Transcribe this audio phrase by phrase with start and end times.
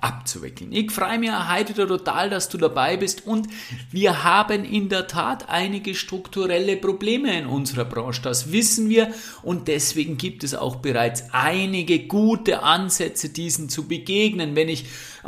[0.00, 0.72] abzuwickeln.
[0.72, 3.48] Ich freue mich heute total, dass du dabei bist und
[3.90, 8.22] wir haben in der Tat einige strukturelle Probleme in unserer Branche.
[8.22, 14.56] Das wissen wir und deswegen gibt es auch bereits einige gute Ansätze, diesen zu begegnen.
[14.56, 14.86] Wenn ich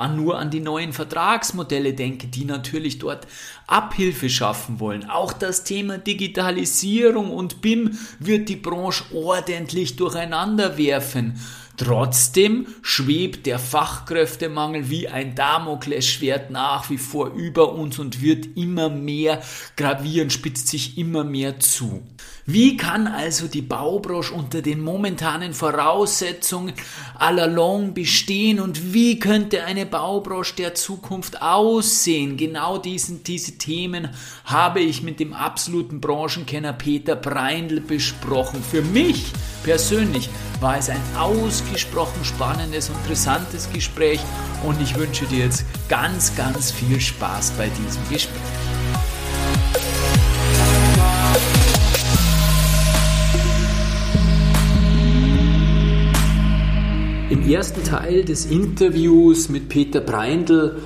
[0.09, 3.27] nur an die neuen Vertragsmodelle denke, die natürlich dort
[3.66, 5.09] Abhilfe schaffen wollen.
[5.09, 11.38] Auch das Thema Digitalisierung und BIM wird die Branche ordentlich durcheinander werfen.
[11.83, 18.91] Trotzdem schwebt der Fachkräftemangel wie ein Damoklesschwert nach wie vor über uns und wird immer
[18.91, 19.41] mehr
[19.79, 22.02] gravieren, spitzt sich immer mehr zu.
[22.47, 26.73] Wie kann also die Baubranche unter den momentanen Voraussetzungen
[27.19, 32.37] allalong bestehen und wie könnte eine Baubranche der Zukunft aussehen?
[32.37, 34.09] Genau diesen, diese Themen
[34.45, 38.63] habe ich mit dem absoluten Branchenkenner Peter Breindl besprochen.
[38.63, 39.32] Für mich
[39.63, 40.29] persönlich
[40.60, 44.21] war es ein ausgesprochen spannendes interessantes Gespräch
[44.65, 48.29] und ich wünsche dir jetzt ganz, ganz viel Spaß bei diesem Gespräch.
[57.43, 60.77] Im ersten Teil des Interviews mit Peter Breindl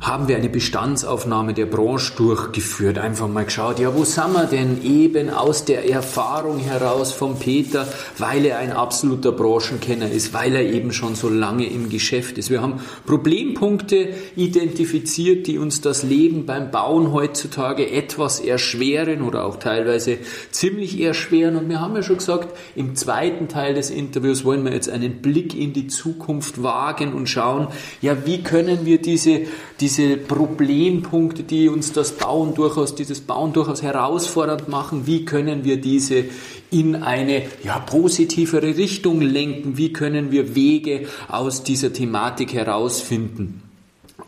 [0.00, 2.96] haben wir eine Bestandsaufnahme der Branche durchgeführt.
[2.96, 7.86] Einfach mal geschaut, ja, wo sind wir denn eben aus der Erfahrung heraus von Peter,
[8.16, 12.48] weil er ein absoluter Branchenkenner ist, weil er eben schon so lange im Geschäft ist.
[12.48, 19.56] Wir haben Problempunkte identifiziert, die uns das Leben beim Bauen heutzutage etwas erschweren oder auch
[19.56, 20.16] teilweise
[20.50, 21.56] ziemlich erschweren.
[21.56, 25.20] Und wir haben ja schon gesagt, im zweiten Teil des Interviews wollen wir jetzt einen
[25.20, 27.68] Blick in die Zukunft wagen und schauen,
[28.00, 29.42] ja, wie können wir diese,
[29.78, 35.64] diese diese Problempunkte, die uns das Bauen durchaus, dieses Bauen durchaus herausfordernd machen, wie können
[35.64, 36.26] wir diese
[36.70, 39.76] in eine ja, positivere Richtung lenken?
[39.76, 43.62] Wie können wir Wege aus dieser Thematik herausfinden?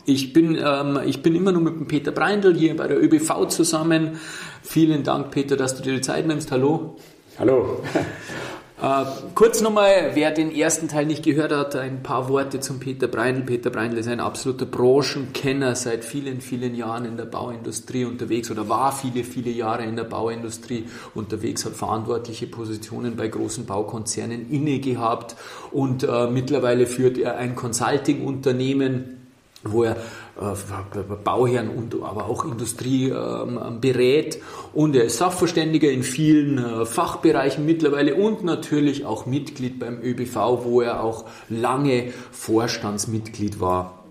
[0.05, 3.47] Ich bin, ähm, ich bin immer nur mit dem Peter Breindl hier bei der ÖBV
[3.47, 4.19] zusammen.
[4.63, 6.51] Vielen Dank, Peter, dass du dir die Zeit nimmst.
[6.51, 6.97] Hallo.
[7.39, 7.81] Hallo.
[8.83, 13.07] Äh, kurz nochmal, wer den ersten Teil nicht gehört hat, ein paar Worte zum Peter
[13.07, 13.43] Breindl.
[13.43, 18.67] Peter Breindl ist ein absoluter Branchenkenner, seit vielen, vielen Jahren in der Bauindustrie unterwegs oder
[18.67, 20.83] war viele, viele Jahre in der Bauindustrie
[21.15, 25.37] unterwegs, hat verantwortliche Positionen bei großen Baukonzernen inne gehabt
[25.71, 29.29] und äh, mittlerweile führt er ein Consulting-Unternehmen,
[29.63, 29.95] wo er
[30.35, 34.39] Bauherren und aber auch Industrie ähm, berät
[34.73, 40.63] und er ist Sachverständiger in vielen äh, Fachbereichen mittlerweile und natürlich auch Mitglied beim ÖBV,
[40.63, 44.03] wo er auch lange Vorstandsmitglied war.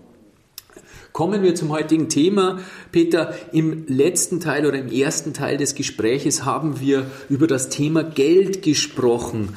[1.11, 2.59] Kommen wir zum heutigen Thema.
[2.91, 8.03] Peter, im letzten Teil oder im ersten Teil des Gespräches haben wir über das Thema
[8.03, 9.55] Geld gesprochen.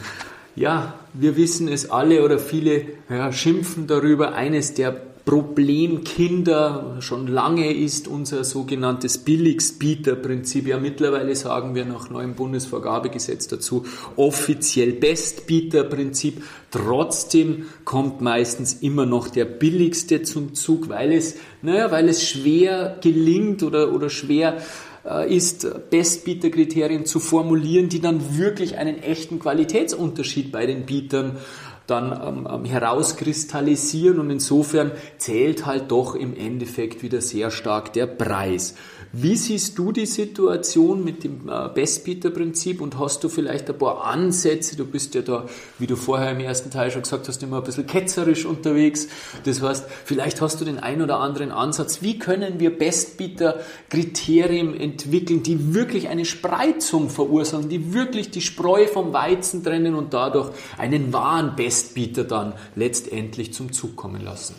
[0.55, 4.35] Ja, wir wissen es alle oder viele ja, schimpfen darüber.
[4.35, 6.99] Eines der Problemkinder.
[7.01, 14.93] Schon lange ist unser sogenanntes Billigstbieterprinzip, ja mittlerweile sagen wir nach neuem Bundesvergabegesetz dazu, offiziell
[14.93, 16.45] Bestbieterprinzip.
[16.71, 22.97] Trotzdem kommt meistens immer noch der billigste zum Zug, weil es, naja, weil es schwer
[23.03, 24.59] gelingt oder, oder schwer
[25.05, 31.39] äh, ist, Bestbieterkriterien zu formulieren, die dann wirklich einen echten Qualitätsunterschied bei den Bietern
[31.87, 38.07] dann ähm, ähm, herauskristallisieren und insofern zählt halt doch im Endeffekt wieder sehr stark der
[38.07, 38.75] Preis.
[39.13, 44.05] Wie siehst du die Situation mit dem äh, Bestbieter-Prinzip und hast du vielleicht ein paar
[44.05, 44.77] Ansätze?
[44.77, 45.47] Du bist ja da,
[45.79, 49.09] wie du vorher im ersten Teil schon gesagt hast, immer ein bisschen ketzerisch unterwegs.
[49.45, 52.03] Das heißt, vielleicht hast du den ein oder anderen Ansatz.
[52.03, 59.13] Wie können wir Bestbieter-Kriterien entwickeln, die wirklich eine Spreizung verursachen, die wirklich die Spreu vom
[59.13, 64.55] Weizen trennen und dadurch einen wahren Bestbieter dann letztendlich zum Zug kommen lassen?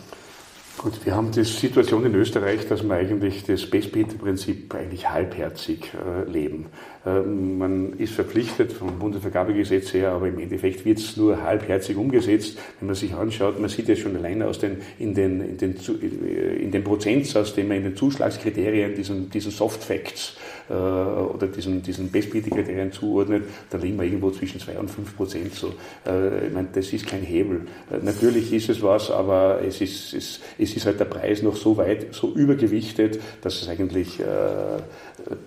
[0.78, 6.30] Gut, wir haben die Situation in Österreich, dass wir eigentlich das Bestbieterprinzip eigentlich halbherzig äh,
[6.30, 6.68] leben.
[7.08, 12.58] Ähm, man ist verpflichtet vom Bundesvergabegesetz her, aber im Endeffekt wird es nur halbherzig umgesetzt.
[12.80, 15.76] Wenn man sich anschaut, man sieht es schon alleine aus den, in, den, in, den,
[15.76, 20.36] äh, in den Prozentsatz, den man in den Zuschlagskriterien, diesen, diesen Soft Facts
[20.70, 25.54] äh, oder diesen, diesen Bestbieterkriterien zuordnet, da liegen wir irgendwo zwischen zwei und fünf Prozent.
[25.54, 25.74] So,
[26.06, 27.62] äh, ich meine, das ist kein Hebel.
[27.90, 31.56] Äh, natürlich ist es was, aber es ist, es, es ist halt der Preis noch
[31.56, 34.24] so weit, so übergewichtet, dass es eigentlich äh,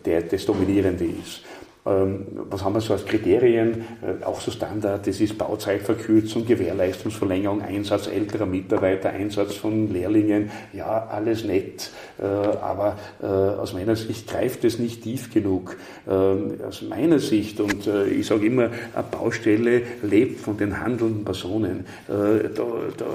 [0.06, 1.42] der, das Dominierende ist.
[1.86, 3.84] Ähm, was haben wir so als Kriterien?
[4.02, 10.50] Äh, auch so Standard, das ist Bauzeitverkürzung, Gewährleistungsverlängerung, Einsatz älterer Mitarbeiter, Einsatz von Lehrlingen.
[10.74, 15.76] Ja, alles nett, äh, aber äh, aus meiner Sicht greift es nicht tief genug.
[16.08, 21.86] Ähm, aus meiner Sicht, und ich sage immer, eine Baustelle lebt von den handelnden Personen.
[22.06, 22.38] Da,
[22.96, 23.06] da,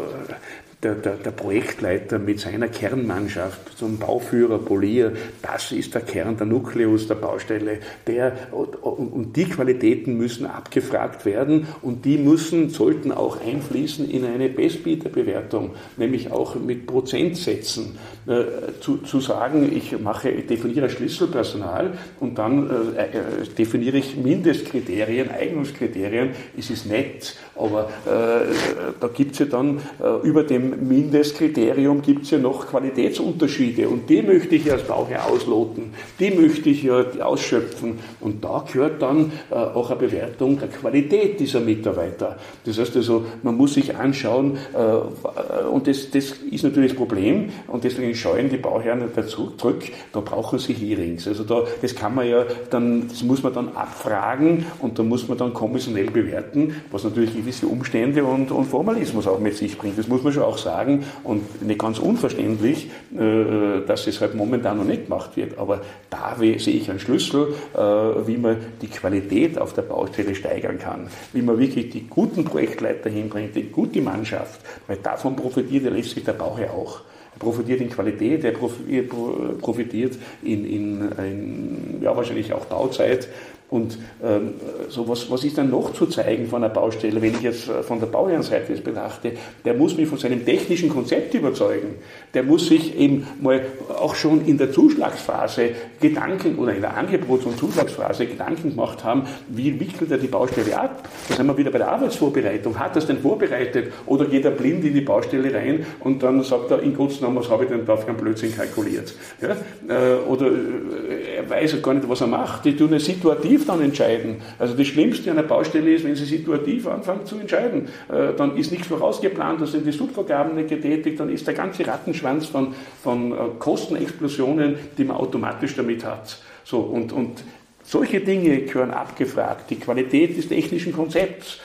[0.83, 6.45] der, der, der, Projektleiter mit seiner Kernmannschaft, zum Bauführer, Polier, das ist der Kern, der
[6.45, 7.79] Nukleus der Baustelle.
[8.07, 14.25] Der, und, und die Qualitäten müssen abgefragt werden und die müssen, sollten auch einfließen in
[14.25, 17.97] eine Bestbieterbewertung, nämlich auch mit Prozentsätzen.
[18.27, 25.29] Äh, zu, zu sagen, ich mache, definiere Schlüsselpersonal und dann äh, äh, definiere ich Mindestkriterien,
[25.29, 28.51] Eignungskriterien, es ist nett, aber äh,
[28.99, 34.09] da gibt es ja dann äh, über dem Mindestkriterium gibt es ja noch Qualitätsunterschiede und
[34.09, 39.31] die möchte ich als Bauherr ausloten, die möchte ich ja ausschöpfen und da gehört dann
[39.51, 42.37] äh, auch eine Bewertung der Qualität dieser Mitarbeiter.
[42.65, 47.49] Das heißt also, man muss sich anschauen äh, und das, das ist natürlich das Problem
[47.67, 51.27] und deswegen scheuen die Bauherren dazu zurück, da brauchen sie Hearings.
[51.27, 55.27] Also da, das kann man ja dann, das muss man dann abfragen und da muss
[55.27, 59.97] man dann kommissionell bewerten, was natürlich gewisse Umstände und, und Formalismus auch mit sich bringt.
[59.97, 64.77] Das muss man schon auch sagen und nicht ganz unverständlich, äh, dass es halt momentan
[64.77, 65.57] noch nicht gemacht wird.
[65.57, 70.79] Aber da sehe ich einen Schlüssel, äh, wie man die Qualität auf der Baustelle steigern
[70.79, 75.91] kann, wie man wirklich die guten Projektleiter hinbringt, die gute Mannschaft, weil davon profitiert ja
[75.91, 77.01] letztlich der Bauherr auch.
[77.35, 83.27] Er profitiert in Qualität, er profitiert in, in, in ja, wahrscheinlich auch Bauzeit
[83.75, 84.53] und ähm,
[84.87, 87.83] so was, was ist dann noch zu zeigen von einer Baustelle, wenn ich jetzt äh,
[87.83, 89.33] von der Bauherrenseite das betrachte?
[89.65, 91.95] Der muss mich von seinem technischen Konzept überzeugen.
[92.33, 93.61] Der muss sich eben mal
[93.99, 99.23] auch schon in der Zuschlagsphase Gedanken oder in der Angebots- und Zuschlagsphase Gedanken gemacht haben,
[99.49, 101.09] wie wickelt er die Baustelle ab?
[101.27, 102.79] Da sind wir wieder bei der Arbeitsvorbereitung.
[102.79, 106.41] Hat er es denn vorbereitet oder geht er blind in die Baustelle rein und dann
[106.43, 109.13] sagt er, in Gottes Namen, was habe ich denn da für einen Blödsinn kalkuliert?
[109.41, 109.49] Ja?
[109.49, 112.63] Äh, oder äh, er weiß gar nicht, was er macht.
[112.63, 114.37] Die tun eine situativ dann entscheiden.
[114.59, 117.87] Also das Schlimmste an der Baustelle ist, wenn Sie situativ anfangen zu entscheiden.
[118.09, 121.85] Äh, dann ist nichts vorausgeplant, dann sind die Subvergaben nicht getätigt, dann ist der ganze
[121.85, 122.73] Rattenschwanz von,
[123.03, 126.39] von äh, Kostenexplosionen, die man automatisch damit hat.
[126.63, 127.43] So, und, und
[127.83, 129.69] solche Dinge gehören abgefragt.
[129.69, 131.59] Die Qualität des technischen Konzepts.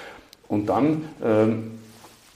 [0.49, 1.80] Und dann ähm,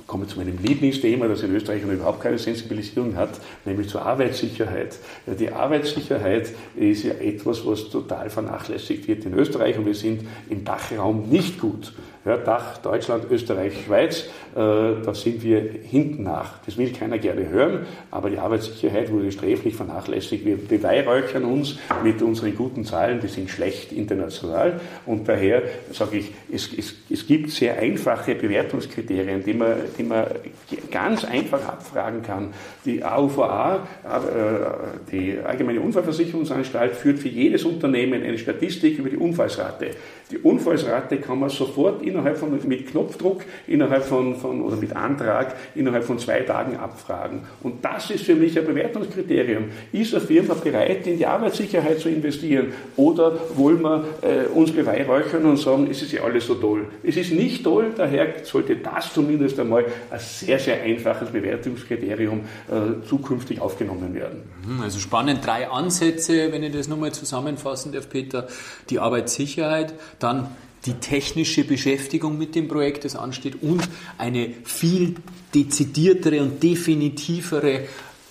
[0.06, 4.98] komme zu meinem Lieblingsthema, das in Österreich noch überhaupt keine Sensibilisierung hat, nämlich zur Arbeitssicherheit.
[5.26, 10.64] Die Arbeitssicherheit ist ja etwas, was total vernachlässigt wird in Österreich und wir sind im
[10.64, 11.92] Dachraum nicht gut.
[12.24, 14.24] Ja, Dach, Deutschland, Österreich, Schweiz,
[14.54, 16.58] äh, da sind wir hinten nach.
[16.64, 17.80] Das will keiner gerne hören,
[18.10, 20.42] aber die Arbeitssicherheit wurde sträflich vernachlässigt.
[20.46, 26.32] Wir beweihräuchern uns mit unseren guten Zahlen, die sind schlecht international und daher sage ich,
[26.50, 30.26] es, es, es gibt sehr einfache Bewertungskriterien, die man, die man
[30.90, 32.52] ganz einfach abfragen kann.
[32.84, 39.90] Die AUVA, äh, die Allgemeine Unfallversicherungsanstalt, führt für jedes Unternehmen eine Statistik über die Unfallsrate.
[40.30, 45.54] Die Unfallsrate kann man sofort innerhalb von, mit Knopfdruck, innerhalb von, von, oder mit Antrag,
[45.74, 47.40] innerhalb von zwei Tagen abfragen.
[47.62, 49.64] Und das ist für mich ein Bewertungskriterium.
[49.92, 52.72] Ist eine Firma bereit, in die Arbeitssicherheit zu investieren?
[52.96, 56.86] Oder wollen wir äh, uns beweihräuchern und sagen, es ist ja alles so toll?
[57.02, 63.06] Es ist nicht toll, daher sollte das zumindest einmal als sehr, sehr einfaches Bewertungskriterium äh,
[63.08, 64.42] zukünftig aufgenommen werden.
[64.66, 68.48] Mhm, also spannend, drei Ansätze, wenn ich das nochmal zusammenfassen darf, Peter.
[68.90, 70.48] Die Arbeitssicherheit, dann
[70.86, 73.88] die technische Beschäftigung mit dem Projekt, das ansteht, und
[74.18, 75.16] eine viel
[75.54, 77.82] dezidiertere und definitivere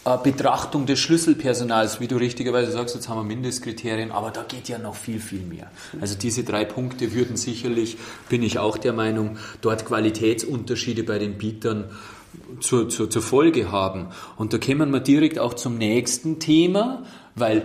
[0.04, 4.78] Betrachtung des Schlüsselpersonals, wie du richtigerweise sagst, jetzt haben wir Mindestkriterien, aber da geht ja
[4.78, 5.72] noch viel, viel mehr.
[6.02, 11.38] Also diese drei Punkte würden sicherlich, bin ich auch der Meinung, dort Qualitätsunterschiede bei den
[11.38, 11.86] Bietern
[12.60, 14.08] zur, zur, zur Folge haben.
[14.36, 17.04] Und da kommen wir direkt auch zum nächsten Thema,
[17.36, 17.64] weil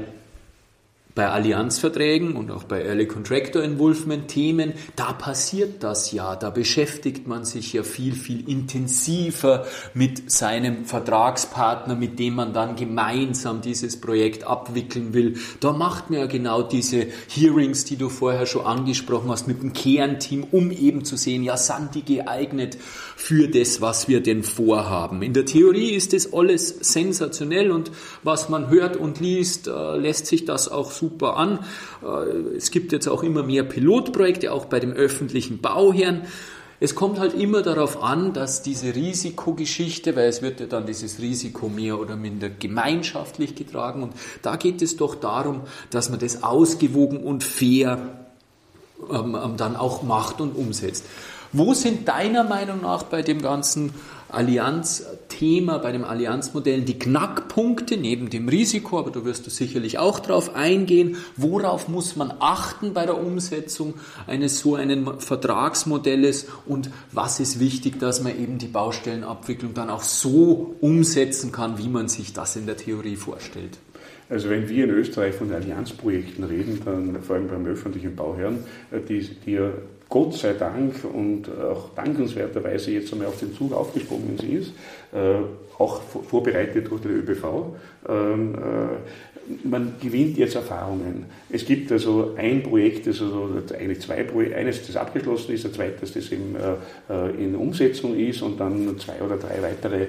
[1.18, 7.26] bei Allianzverträgen und auch bei Early Contractor Involvement Themen, da passiert das ja, da beschäftigt
[7.26, 14.00] man sich ja viel, viel intensiver mit seinem Vertragspartner, mit dem man dann gemeinsam dieses
[14.00, 15.38] Projekt abwickeln will.
[15.58, 19.72] Da macht man ja genau diese Hearings, die du vorher schon angesprochen hast, mit dem
[19.72, 22.78] Kernteam, um eben zu sehen, ja, sind die geeignet
[23.16, 25.22] für das, was wir denn vorhaben.
[25.22, 27.90] In der Theorie ist das alles sensationell und
[28.22, 31.60] was man hört und liest, äh, lässt sich das auch super super an.
[32.02, 36.22] Äh, es gibt jetzt auch immer mehr Pilotprojekte, auch bei dem öffentlichen Bauherrn.
[36.80, 41.18] Es kommt halt immer darauf an, dass diese Risikogeschichte, weil es wird ja dann dieses
[41.18, 44.12] Risiko mehr oder minder gemeinschaftlich getragen und
[44.42, 47.98] da geht es doch darum, dass man das ausgewogen und fair
[49.10, 51.04] ähm, ähm, dann auch macht und umsetzt.
[51.52, 53.92] Wo sind deiner Meinung nach bei dem ganzen
[54.30, 60.20] Allianz-Thema, bei dem Allianzmodell die Knackpunkte neben dem Risiko, aber du wirst du sicherlich auch
[60.20, 61.16] darauf eingehen.
[61.36, 63.94] Worauf muss man achten bei der Umsetzung
[64.26, 70.02] eines so einen Vertragsmodells und was ist wichtig, dass man eben die Baustellenabwicklung dann auch
[70.02, 73.78] so umsetzen kann, wie man sich das in der Theorie vorstellt?
[74.30, 78.58] Also wenn wir in Österreich von Allianzprojekten reden, dann vor allem beim öffentlichen Bauherrn,
[78.90, 79.70] äh, die, die ja
[80.08, 84.72] Gott sei Dank und auch dankenswerterweise jetzt einmal auf den Zug aufgesprungen ist,
[85.12, 85.40] äh,
[85.78, 87.76] auch vorbereitet durch den ÖBV.
[89.48, 91.26] Äh, man gewinnt jetzt Erfahrungen.
[91.50, 96.12] Es gibt also ein Projekt, also eigentlich zwei Projekte, eines, das abgeschlossen ist, ein zweites,
[96.12, 100.06] das eben äh, in Umsetzung ist und dann zwei oder drei weitere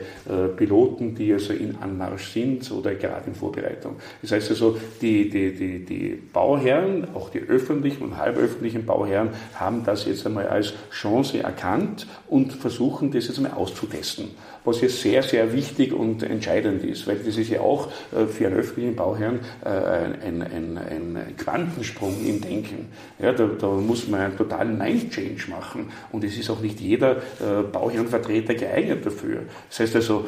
[0.55, 3.95] Piloten, die also in Anmarsch sind oder gerade in Vorbereitung.
[4.21, 9.83] Das heißt also, die, die, die, die Bauherren, auch die öffentlichen und halböffentlichen Bauherren, haben
[9.85, 14.29] das jetzt einmal als Chance erkannt und versuchen das jetzt einmal auszutesten
[14.65, 18.47] was hier sehr, sehr wichtig und entscheidend ist, weil das ist ja auch äh, für
[18.47, 22.87] einen öffentlichen Bauherrn äh, ein, ein, ein Quantensprung im Denken.
[23.19, 27.17] Ja, da, da muss man einen totalen Mind-Change machen und es ist auch nicht jeder
[27.17, 29.41] äh, Bauherrenvertreter geeignet dafür.
[29.69, 30.25] Das heißt also,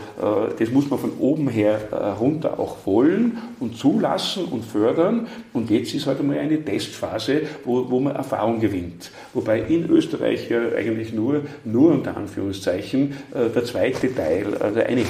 [0.58, 5.94] das muss man von oben her runter auch wollen und zulassen und fördern und jetzt
[5.94, 9.12] ist halt einmal eine Testphase, wo, wo man Erfahrung gewinnt.
[9.34, 15.04] Wobei in Österreich ja eigentlich nur, nur unter Anführungszeichen, der zweite Teil Teil, also eine,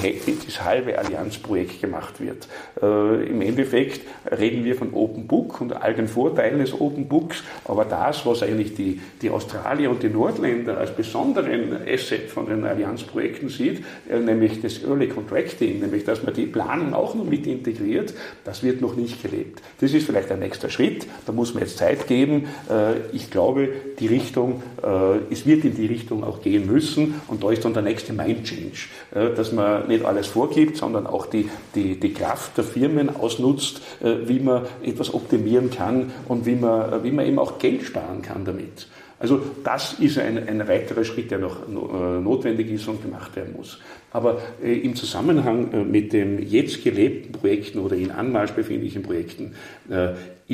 [0.46, 2.48] das halbe Allianzprojekt gemacht wird.
[2.80, 4.00] Äh, Im Endeffekt
[4.30, 8.42] reden wir von Open Book und all den Vorteilen des Open Books, aber das, was
[8.42, 14.18] eigentlich die, die Australier und die Nordländer als besonderen Asset von den Allianzprojekten sieht, äh,
[14.18, 18.14] nämlich das Early Contracting, nämlich dass man die Planung auch noch mit integriert,
[18.44, 19.62] das wird noch nicht gelebt.
[19.80, 22.46] Das ist vielleicht ein nächster Schritt, da muss man jetzt Zeit geben.
[22.70, 27.44] Äh, ich glaube, die Richtung, äh, es wird in die Richtung auch gehen müssen und
[27.44, 31.48] da ist dann der nächste Mind Change dass man nicht alles vorgibt, sondern auch die,
[31.74, 37.04] die, die Kraft der Firmen ausnutzt, äh, wie man etwas optimieren kann und wie man,
[37.04, 38.88] wie man eben auch Geld sparen kann damit.
[39.18, 43.54] Also das ist ein, ein weiterer Schritt, der noch äh, notwendig ist und gemacht werden
[43.56, 43.78] muss.
[44.10, 49.54] Aber äh, im Zusammenhang mit den jetzt gelebten Projekten oder in Anmarsch befindlichen Projekten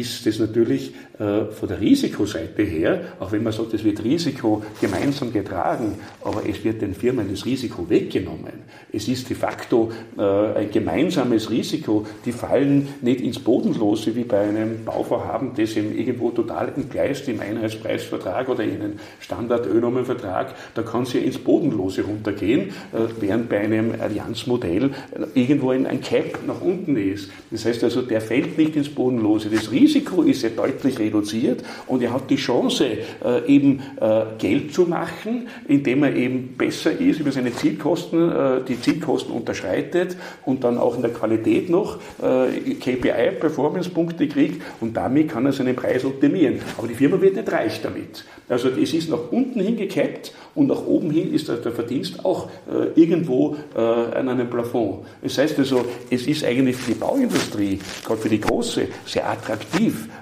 [0.00, 4.62] ist es natürlich äh, von der Risikoseite her, auch wenn man sagt, es wird Risiko
[4.80, 8.52] gemeinsam getragen, aber es wird den Firmen das Risiko weggenommen.
[8.92, 12.06] Es ist de facto äh, ein gemeinsames Risiko.
[12.24, 17.40] Die fallen nicht ins Bodenlose wie bei einem Bauvorhaben, das eben irgendwo total entgleist im
[17.40, 20.54] Einheitspreisvertrag oder in einem Standard-Önomenvertrag.
[20.74, 24.90] Da kann es ja ins Bodenlose runtergehen, äh, während bei einem Allianzmodell
[25.34, 27.30] irgendwo ein Cap nach unten ist.
[27.50, 29.50] Das heißt also, der fällt nicht ins Bodenlose.
[29.50, 34.74] Das Risiko ist ja deutlich reduziert und er hat die Chance, äh, eben äh, Geld
[34.74, 40.64] zu machen, indem er eben besser ist über seine Zielkosten, äh, die Zielkosten unterschreitet und
[40.64, 46.04] dann auch in der Qualität noch KPI, Performance-Punkte kriegt und damit kann er seinen Preis
[46.04, 46.60] optimieren.
[46.76, 48.24] Aber die Firma wird nicht reich damit.
[48.48, 52.48] Also es ist nach unten hingekappt und nach oben hin ist der Verdienst auch
[52.96, 55.06] irgendwo an einem Plafond.
[55.22, 59.77] Das heißt also, es ist eigentlich für die Bauindustrie, gerade für die große, sehr attraktiv,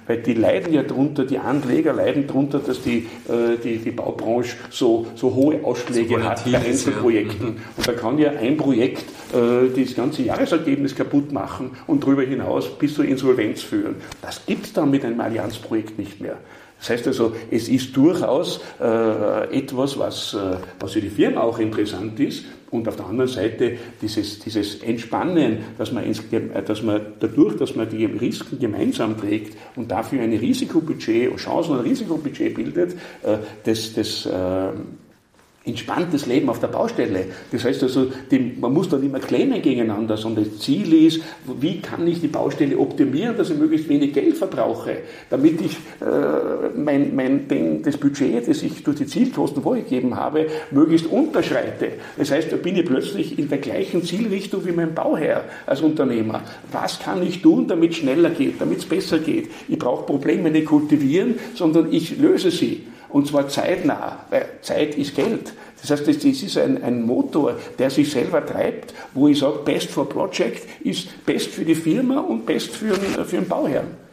[0.06, 4.56] weil die leiden ja darunter, die Anleger leiden darunter, dass die, äh, die, die Baubranche
[4.70, 7.46] so, so hohe Ausschläge so hat bei Einzelprojekten.
[7.46, 7.52] Ja.
[7.52, 7.60] Mhm.
[7.76, 12.70] Und da kann ja ein Projekt äh, das ganze Jahresergebnis kaputt machen und darüber hinaus
[12.78, 13.96] bis zur Insolvenz führen.
[14.22, 16.38] Das gibt es dann mit einem Allianzprojekt nicht mehr.
[16.78, 21.58] Das heißt also, es ist durchaus äh, etwas, was, äh, was für die Firmen auch
[21.58, 22.44] interessant ist.
[22.70, 26.22] Und auf der anderen Seite dieses, dieses Entspannen, dass man, ins,
[26.66, 31.84] dass man dadurch, dass man die Risiken gemeinsam trägt und dafür ein Risikobudget, Chancen- und
[31.84, 34.70] Risikobudget bildet, äh, das, das äh,
[35.66, 37.26] entspanntes Leben auf der Baustelle.
[37.50, 41.20] Das heißt also, die, man muss da nicht mehr claimen gegeneinander, sondern das Ziel ist,
[41.60, 46.76] wie kann ich die Baustelle optimieren, dass ich möglichst wenig Geld verbrauche, damit ich äh,
[46.76, 51.94] mein, mein, den, das Budget, das ich durch die Zielkosten vorgegeben habe, möglichst unterschreite.
[52.16, 56.42] Das heißt, da bin ich plötzlich in der gleichen Zielrichtung wie mein Bauherr als Unternehmer.
[56.70, 59.50] Was kann ich tun, damit es schneller geht, damit es besser geht?
[59.66, 62.84] Ich brauche Probleme nicht kultivieren, sondern ich löse sie
[63.16, 65.54] und zwar zeitnah, weil Zeit ist Geld.
[65.80, 69.88] Das heißt, das ist ein, ein Motor, der sich selber treibt, wo ich sage, best
[69.88, 74.05] for project ist best für die Firma und best für, für den Bauherrn.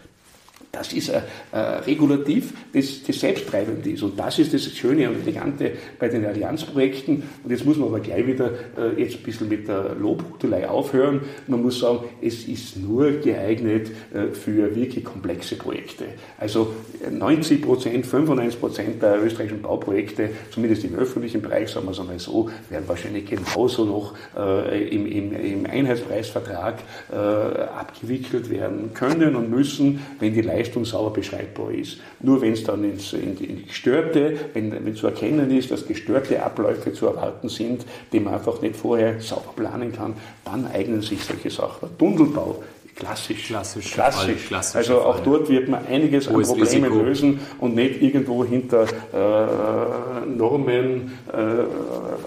[0.75, 4.01] Das ist ein, ein Regulativ, das, das selbsttreibend ist.
[4.01, 7.21] Und das ist das Schöne und Elegante bei den Allianzprojekten.
[7.43, 11.21] Und jetzt muss man aber gleich wieder äh, jetzt ein bisschen mit der Lobhudelei aufhören.
[11.45, 16.05] Man muss sagen, es ist nur geeignet äh, für wirklich komplexe Projekte.
[16.39, 16.73] Also
[17.07, 22.17] 90 Prozent, 95 Prozent der österreichischen Bauprojekte, zumindest im öffentlichen Bereich, sagen wir es einmal
[22.17, 26.79] so, werden wahrscheinlich genauso noch äh, im, im, im, Einheitspreisvertrag
[27.11, 31.97] äh, abgewickelt werden können und müssen, wenn die Leistung Leistung sauber beschreibbar ist.
[32.21, 36.41] Nur wenn es dann ins, in, in gestörte, wenn, wenn zu erkennen ist, dass gestörte
[36.41, 40.13] Abläufe zu erwarten sind, die man einfach nicht vorher sauber planen kann,
[40.45, 41.89] dann eignen sich solche Sachen.
[41.97, 42.63] Tunnelbau
[42.95, 43.47] Klassisch.
[43.47, 43.91] Klassisch.
[43.91, 44.45] Klassisch.
[44.45, 45.23] Klassisch also auch Fall.
[45.25, 47.03] dort wird man einiges Hohes an Problemen Risiko.
[47.03, 51.35] lösen und nicht irgendwo hinter äh, Normen, äh,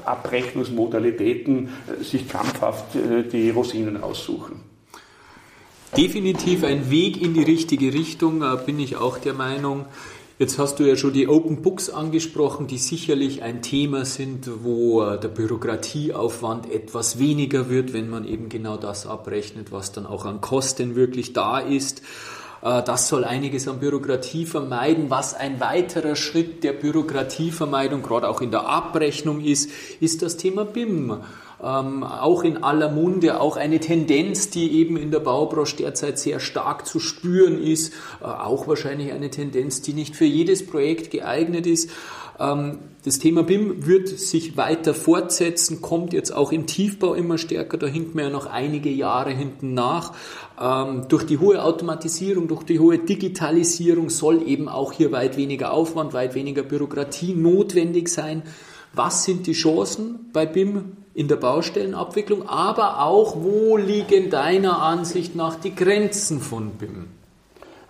[0.04, 4.60] Abrechnungsmodalitäten äh, sich krampfhaft äh, die Rosinen aussuchen
[5.96, 9.86] definitiv ein Weg in die richtige Richtung, äh, bin ich auch der Meinung.
[10.38, 15.02] Jetzt hast du ja schon die Open Books angesprochen, die sicherlich ein Thema sind, wo
[15.02, 20.26] äh, der Bürokratieaufwand etwas weniger wird, wenn man eben genau das abrechnet, was dann auch
[20.26, 22.02] an Kosten wirklich da ist.
[22.60, 25.08] Äh, das soll einiges an Bürokratie vermeiden.
[25.08, 30.66] Was ein weiterer Schritt der Bürokratievermeidung, gerade auch in der Abrechnung ist, ist das Thema
[30.66, 31.16] BIM
[31.62, 36.40] ähm, auch in aller Munde, auch eine Tendenz, die eben in der Baubranche derzeit sehr
[36.40, 41.66] stark zu spüren ist, äh, auch wahrscheinlich eine Tendenz, die nicht für jedes Projekt geeignet
[41.66, 41.90] ist.
[42.38, 47.78] Ähm, das Thema BIM wird sich weiter fortsetzen, kommt jetzt auch im Tiefbau immer stärker,
[47.78, 50.12] da hinken wir ja noch einige Jahre hinten nach.
[50.60, 55.72] Ähm, durch die hohe Automatisierung, durch die hohe Digitalisierung soll eben auch hier weit weniger
[55.72, 58.42] Aufwand, weit weniger Bürokratie notwendig sein.
[58.92, 60.96] Was sind die Chancen bei BIM?
[61.16, 67.06] In der Baustellenabwicklung, aber auch, wo liegen deiner Ansicht nach die Grenzen von BIM?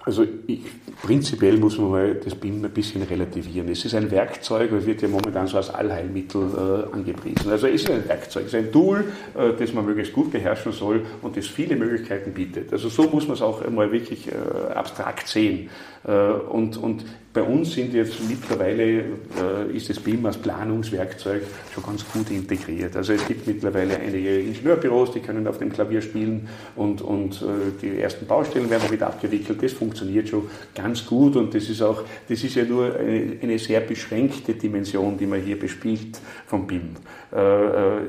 [0.05, 0.61] Also ich,
[1.03, 3.69] prinzipiell muss man mal das BIM ein bisschen relativieren.
[3.69, 7.51] Es ist ein Werkzeug, es wird ja momentan so als Allheilmittel äh, angepriesen.
[7.51, 9.05] Also es ist ein Werkzeug, es ist ein Tool,
[9.37, 12.73] äh, das man möglichst gut beherrschen soll und das viele Möglichkeiten bietet.
[12.73, 15.69] Also so muss man es auch einmal wirklich äh, abstrakt sehen.
[16.07, 17.05] Äh, und, und
[17.37, 21.43] bei uns sind jetzt mittlerweile, äh, ist das BIM als Planungswerkzeug
[21.75, 22.97] schon ganz gut integriert.
[22.97, 27.73] Also es gibt mittlerweile einige Ingenieurbüros, die können auf dem Klavier spielen und, und äh,
[27.83, 29.63] die ersten Baustellen werden damit abgewickelt.
[29.63, 33.59] Das funktioniert schon ganz gut und das ist auch, das ist ja nur eine, eine
[33.59, 36.97] sehr beschränkte Dimension, die man hier bespielt vom BIM.
[37.33, 38.01] Äh, äh,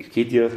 [0.00, 0.48] es geht ja,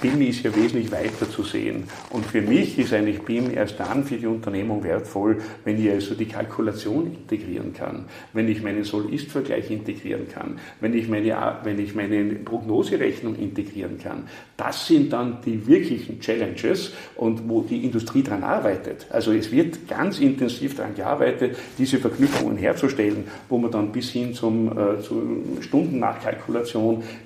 [0.00, 1.84] BIM ist ja wesentlich weiter zu sehen.
[2.10, 6.14] Und für mich ist eigentlich BIM erst dann für die Unternehmung wertvoll, wenn ich also
[6.14, 11.94] die Kalkulation integrieren kann, wenn ich meinen Soll-Ist-Vergleich integrieren kann, wenn ich, meine, wenn ich
[11.94, 14.28] meine Prognoserechnung integrieren kann.
[14.56, 19.06] Das sind dann die wirklichen Challenges und wo die Industrie dran arbeitet.
[19.10, 24.34] Also es wird ganz intensiv daran gearbeitet, diese Verknüpfungen herzustellen, wo man dann bis hin
[24.34, 25.22] zum, äh, zur
[25.60, 26.75] Stundennachkalkulation,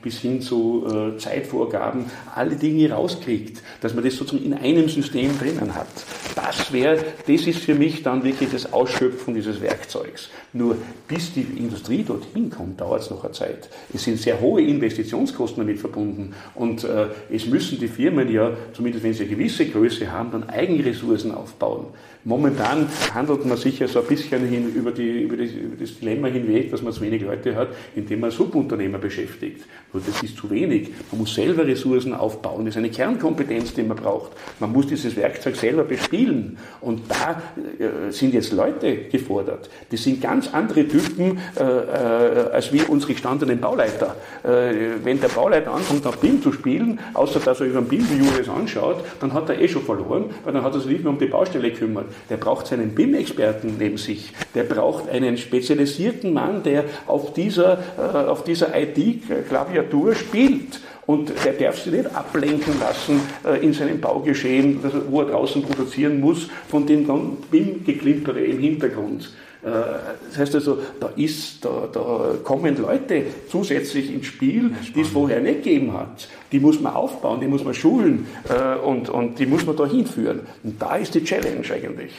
[0.03, 5.39] bis hin zu äh, Zeitvorgaben alle Dinge rauskriegt, dass man das sozusagen in einem System
[5.39, 5.89] drinnen hat.
[6.35, 10.29] Das wäre, das ist für mich dann wirklich das Ausschöpfen dieses Werkzeugs.
[10.53, 10.77] Nur
[11.09, 13.69] bis die Industrie dorthin kommt, dauert es noch eine Zeit.
[13.93, 19.05] Es sind sehr hohe Investitionskosten damit verbunden und äh, es müssen die Firmen ja, zumindest
[19.05, 21.87] wenn sie eine gewisse Größe haben, dann Eigenressourcen aufbauen.
[22.23, 25.99] Momentan handelt man sich ja so ein bisschen hin über, die, über, das, über das
[25.99, 29.65] Dilemma hinweg, dass man zu wenig Leute hat, indem man Subunternehmer beschäftigt.
[29.91, 30.91] Nur das ist zu wenig.
[31.11, 32.67] Man muss selber Ressourcen aufbauen.
[32.67, 34.33] Das ist eine Kernkompetenz, die man braucht.
[34.59, 36.20] Man muss dieses Werkzeug selber bespielen.
[36.81, 37.43] Und da
[37.79, 39.69] äh, sind jetzt Leute gefordert.
[39.91, 44.17] Die sind ganz andere Typen äh, äh, als wir unsere gestandenen Bauleiter.
[44.43, 48.27] Äh, wenn der Bauleiter anfängt, nach BIM zu spielen, außer dass er über den BIM-View
[48.39, 51.13] das anschaut, dann hat er eh schon verloren, weil dann hat er sich nicht mehr
[51.13, 54.33] um die Baustelle gekümmert der braucht seinen BIM-Experten neben sich.
[54.55, 60.81] Der braucht einen spezialisierten Mann, der auf dieser, äh, auf dieser IT-Klaviatur spielt.
[61.11, 64.79] Und der darf sich nicht ablenken lassen äh, in seinem Baugeschehen,
[65.11, 67.05] wo er draußen produzieren muss, von dem
[67.51, 69.33] BIM-Geklimpere im Hintergrund.
[69.65, 69.71] Äh,
[70.29, 75.41] das heißt also, da, ist, da, da kommen Leute zusätzlich ins Spiel, die es vorher
[75.41, 76.29] nicht gegeben hat.
[76.53, 79.87] Die muss man aufbauen, die muss man schulen äh, und, und die muss man da
[79.87, 80.43] hinführen.
[80.63, 82.13] Und da ist die Challenge eigentlich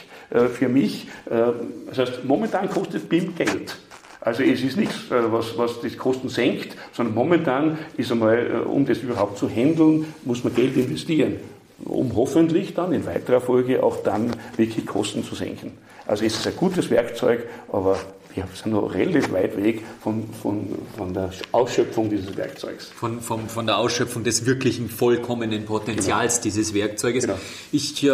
[0.52, 1.08] für mich.
[1.26, 3.76] Das heißt, momentan kostet BIM Geld.
[4.24, 8.98] Also es ist nichts, was, was die Kosten senkt, sondern momentan ist einmal, um das
[8.98, 11.38] überhaupt zu handeln, muss man Geld investieren,
[11.84, 15.72] um hoffentlich dann in weiterer Folge auch dann wirklich Kosten zu senken.
[16.06, 17.98] Also es ist ein gutes Werkzeug, aber
[18.34, 20.66] wir sind noch relativ weit weg von, von,
[20.96, 22.86] von der Ausschöpfung dieses Werkzeugs.
[22.88, 26.42] Von, von, von der Ausschöpfung des wirklichen vollkommenen Potenzials genau.
[26.42, 27.24] dieses Werkzeuges.
[27.24, 27.38] Genau.
[27.72, 28.06] Ich äh,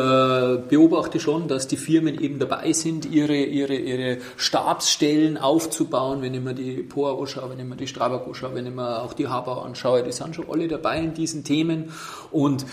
[0.69, 6.23] beobachte schon, dass die Firmen eben dabei sind, ihre, ihre, ihre Stabsstellen aufzubauen.
[6.23, 9.03] Wenn ich mir die POA anschaue, wenn ich mir die Strabag anschaue, wenn ich mir
[9.03, 11.93] auch die Habau anschaue, die sind schon alle dabei in diesen Themen.
[12.31, 12.67] Und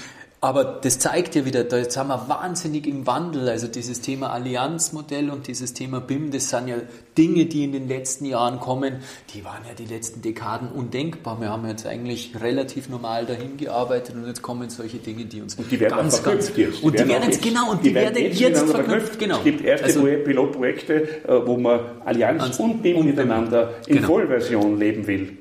[0.46, 3.50] aber das zeigt ja wieder, da jetzt haben wir wahnsinnig im Wandel.
[3.50, 6.76] Also dieses Thema Allianzmodell und dieses Thema BIM, das sind ja
[7.18, 8.98] Dinge, die in den letzten Jahren kommen,
[9.34, 11.42] die waren ja die letzten Dekaden undenkbar.
[11.42, 15.56] Wir haben jetzt eigentlich relativ normal dahin gearbeitet und jetzt kommen solche Dinge, die uns
[15.56, 16.84] und die werden ganz, ganz jetzt.
[16.84, 18.90] und die werden jetzt genau und die, die werden, jetzt, jetzt verknüpft.
[18.90, 19.20] verknüpft.
[19.20, 19.38] Genau.
[19.38, 24.08] Es gibt erste also, Pilotprojekte, äh, wo man Allianz und BIM miteinander in genau.
[24.10, 25.38] Vollversion leben will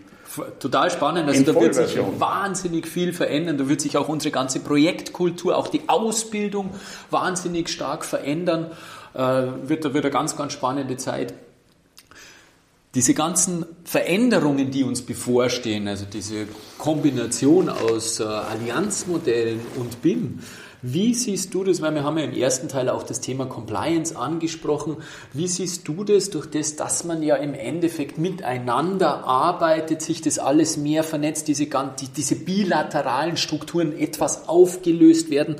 [0.58, 1.28] total spannend.
[1.28, 3.58] Also da wird sich wahnsinnig viel verändern.
[3.58, 6.70] Da wird sich auch unsere ganze Projektkultur, auch die Ausbildung
[7.10, 8.70] wahnsinnig stark verändern.
[9.14, 11.34] Äh, wird, da wird eine ganz, ganz spannende Zeit.
[12.94, 16.46] Diese ganzen Veränderungen, die uns bevorstehen, also diese
[16.78, 20.40] Kombination aus äh, Allianzmodellen und BIM,
[20.86, 24.14] wie siehst du das, weil wir haben ja im ersten Teil auch das Thema Compliance
[24.14, 24.98] angesprochen,
[25.32, 30.38] wie siehst du das durch das, dass man ja im Endeffekt miteinander arbeitet, sich das
[30.38, 31.66] alles mehr vernetzt, diese,
[32.14, 35.56] diese bilateralen Strukturen etwas aufgelöst werden?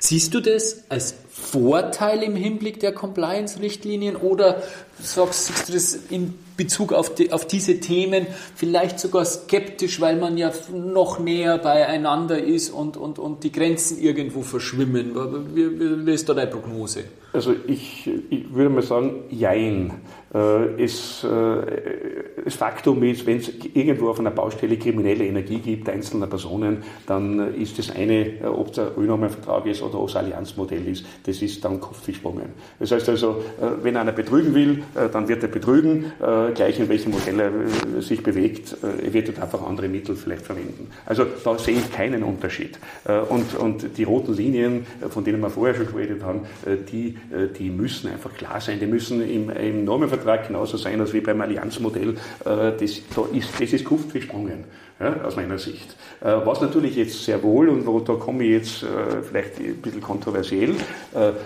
[0.00, 4.62] Siehst du das als Vorteil im Hinblick der Compliance-Richtlinien oder
[4.98, 10.38] sagst, du das in Bezug auf, die, auf diese Themen vielleicht sogar skeptisch, weil man
[10.38, 15.14] ja noch näher beieinander ist und, und, und die Grenzen irgendwo verschwimmen?
[15.54, 17.04] Wie, wie, ist da deine Prognose?
[17.34, 19.92] Also ich, ich würde mal sagen, jein.
[20.32, 26.26] Äh, es, das Faktum ist, wenn es irgendwo auf einer Baustelle kriminelle Energie gibt, einzelner
[26.26, 31.04] Personen, dann ist das eine, ob es ein Ölnahmevertrag ist oder ob es Allianzmodell ist,
[31.26, 32.50] das ist dann kopfgesprungen.
[32.78, 33.42] Das heißt also,
[33.82, 36.12] wenn einer betrügen will, dann wird er betrügen,
[36.54, 40.90] gleich in welchem Modell er sich bewegt, er wird dort einfach andere Mittel vielleicht verwenden.
[41.04, 42.78] Also da sehe ich keinen Unterschied.
[43.28, 46.42] Und, und die roten Linien, von denen wir vorher schon geredet haben,
[46.90, 47.16] die,
[47.58, 51.20] die müssen einfach klar sein, die müssen im, im Normenvertrag Vertrag genauso sein als wie
[51.20, 52.10] beim Allianzmodell.
[52.10, 54.64] Äh, das, da ist, das ist Kuft gesprungen,
[55.00, 55.96] ja, aus meiner Sicht.
[56.20, 60.00] Äh, was natürlich jetzt sehr wohl, und da komme ich jetzt äh, vielleicht ein bisschen
[60.00, 60.74] kontroversiell,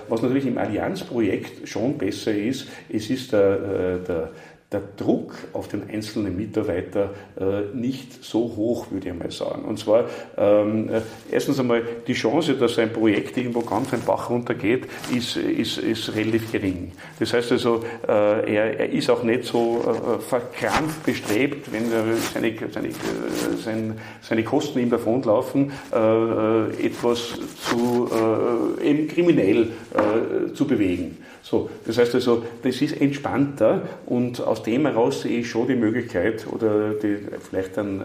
[0.09, 4.31] was natürlich im Allianzprojekt schon besser ist, es ist der, der
[4.73, 9.65] der Druck auf den einzelnen Mitarbeiter äh, nicht so hoch, würde ich mal sagen.
[9.65, 10.05] Und zwar
[10.39, 11.01] ähm, äh,
[11.33, 16.15] erstens einmal die Chance, dass ein Projekt irgendwo ganz ein Bach runtergeht, ist, ist, ist
[16.15, 16.93] relativ gering.
[17.19, 18.13] Das heißt also, äh,
[18.55, 21.91] er, er ist auch nicht so äh, verkrampft bestrebt, wenn
[22.33, 22.93] seine, seine, äh,
[23.65, 27.35] seine, seine Kosten ihm davonlaufen, äh, etwas
[27.69, 28.09] zu
[28.83, 29.69] eben kriminell
[30.55, 31.19] zu bewegen.
[31.43, 35.75] So, das heißt also, das ist entspannter und aus dem heraus sehe ich schon die
[35.75, 38.05] Möglichkeit oder die, vielleicht dann äh,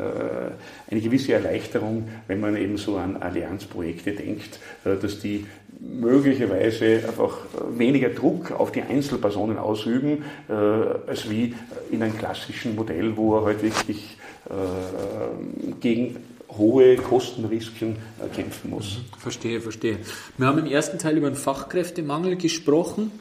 [0.90, 5.46] eine gewisse Erleichterung, wenn man eben so an Allianzprojekte denkt, äh, dass die
[5.80, 7.40] möglicherweise einfach
[7.78, 11.54] weniger Druck auf die Einzelpersonen ausüben, äh, als wie
[11.92, 14.18] in einem klassischen Modell, wo er halt wirklich
[14.50, 16.18] äh, gegen
[16.58, 18.98] hohe Kostenrisiken äh, kämpfen muss.
[18.98, 19.20] Mhm.
[19.20, 20.00] Verstehe, verstehe.
[20.38, 23.12] Wir haben im ersten Teil über den Fachkräftemangel gesprochen.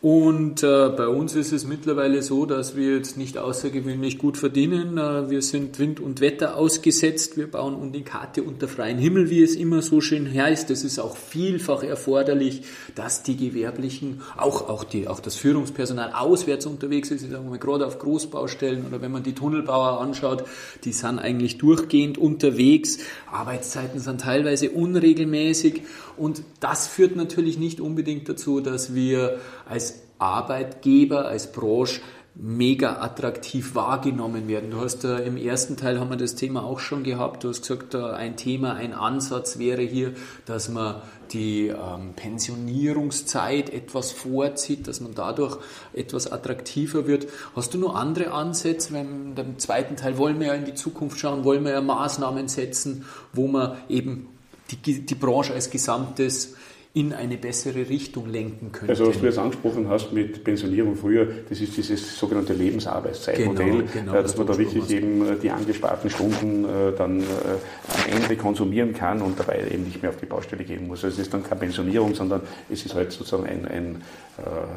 [0.00, 4.96] Und äh, bei uns ist es mittlerweile so, dass wir jetzt nicht außergewöhnlich gut verdienen.
[4.96, 7.36] Äh, wir sind Wind und Wetter ausgesetzt.
[7.36, 10.70] Wir bauen Unikate unter freiem Himmel, wie es immer so schön heißt.
[10.70, 12.62] Es ist auch vielfach erforderlich,
[12.94, 17.24] dass die Gewerblichen, auch, auch, die, auch das Führungspersonal auswärts unterwegs ist.
[17.24, 20.44] Ich sage mal, gerade auf Großbaustellen oder wenn man die Tunnelbauer anschaut,
[20.84, 22.98] die sind eigentlich durchgehend unterwegs.
[23.32, 25.82] Arbeitszeiten sind teilweise unregelmäßig.
[26.16, 29.87] Und das führt natürlich nicht unbedingt dazu, dass wir als
[30.18, 32.00] Arbeitgeber, als Branche
[32.40, 34.70] mega attraktiv wahrgenommen werden.
[34.70, 37.42] Du hast äh, im ersten Teil haben wir das Thema auch schon gehabt.
[37.42, 40.14] Du hast gesagt, äh, ein Thema, ein Ansatz wäre hier,
[40.46, 41.02] dass man
[41.32, 45.58] die ähm, Pensionierungszeit etwas vorzieht, dass man dadurch
[45.92, 47.26] etwas attraktiver wird.
[47.56, 48.92] Hast du noch andere Ansätze?
[48.92, 52.46] Wenn im zweiten Teil wollen wir ja in die Zukunft schauen, wollen wir ja Maßnahmen
[52.46, 54.28] setzen, wo man eben
[54.70, 56.54] die, die Branche als Gesamtes
[56.94, 58.88] in eine bessere Richtung lenken könnte.
[58.90, 63.84] Also was du jetzt angesprochen hast mit Pensionierung früher, das ist dieses sogenannte Lebensarbeitszeitmodell, genau,
[63.92, 68.36] genau, äh, dass man da wirklich eben äh, die angesparten Stunden äh, dann am Ende
[68.36, 71.04] konsumieren kann und dabei eben nicht mehr auf die Baustelle gehen muss.
[71.04, 74.02] Also es ist dann keine Pensionierung, sondern es ist halt sozusagen ein, ein,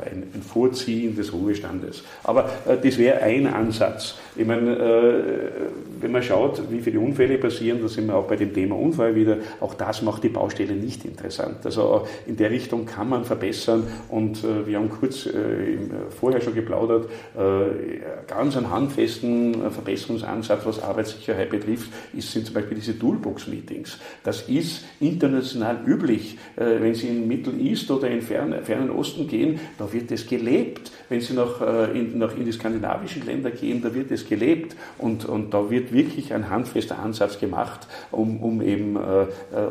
[0.05, 2.03] ein, ein Vorziehen des Ruhestandes.
[2.23, 4.15] Aber das wäre ein Ansatz.
[4.35, 4.77] Ich meine,
[5.99, 9.15] wenn man schaut, wie viele Unfälle passieren, da sind wir auch bei dem Thema Unfall
[9.15, 11.57] wieder, auch das macht die Baustelle nicht interessant.
[11.63, 12.07] Also Bau.
[12.25, 15.31] In der Richtung kann man verbessern und äh, wir haben kurz äh,
[16.09, 22.77] vorher schon geplaudert, äh, ganz einen handfesten Verbesserungsansatz, was Arbeitssicherheit betrifft, ist, sind zum Beispiel
[22.77, 23.97] diese Toolbox-Meetings.
[24.23, 26.37] Das ist international üblich.
[26.55, 30.27] Äh, wenn Sie in Mittel East oder in fernen, fernen Osten gehen, da wird es
[30.27, 30.91] gelebt.
[31.09, 34.75] Wenn Sie nach, äh, in, nach in die skandinavischen Länder gehen, da wird es gelebt.
[34.97, 39.25] Und, und da wird wirklich ein handfester Ansatz gemacht, um, um eben äh,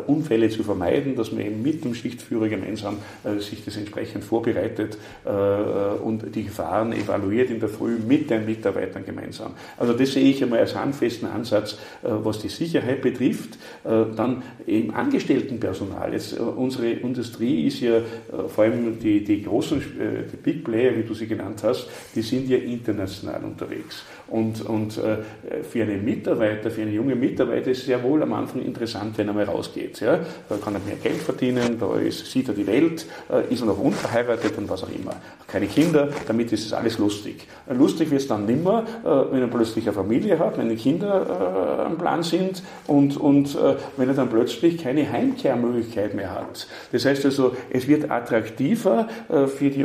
[0.07, 4.99] Unfälle zu vermeiden, dass man eben mit dem Schichtführer gemeinsam äh, sich das entsprechend vorbereitet
[5.25, 9.53] äh, und die Gefahren evaluiert in der Früh mit den Mitarbeitern gemeinsam.
[9.77, 13.59] Also das sehe ich einmal als handfesten Ansatz, äh, was die Sicherheit betrifft.
[13.85, 16.13] Äh, dann eben Angestelltenpersonal.
[16.13, 18.01] Jetzt, äh, unsere Industrie ist ja
[18.49, 22.49] vor allem die, die großen die Big Player, wie du sie genannt hast, die sind
[22.49, 24.05] ja international unterwegs.
[24.31, 25.19] Und, und äh,
[25.65, 29.27] für einen Mitarbeiter, für einen jungen Mitarbeiter ist es sehr wohl am Anfang interessant, wenn
[29.27, 30.01] er mal rausgeht.
[30.01, 30.21] Ja?
[30.49, 33.67] Da kann er mehr Geld verdienen, da ist, sieht er die Welt, äh, ist er
[33.67, 35.17] noch unverheiratet und was auch immer.
[35.49, 37.49] Keine Kinder, damit ist es alles lustig.
[37.69, 41.87] Äh, lustig wird es dann nimmer, wenn er plötzlich eine Familie hat, wenn die Kinder
[41.87, 43.57] am Plan sind und, und
[43.97, 46.69] wenn er dann plötzlich keine Heimkehrmöglichkeit mehr hat.
[46.93, 49.85] Das heißt also, es wird attraktiver für, die,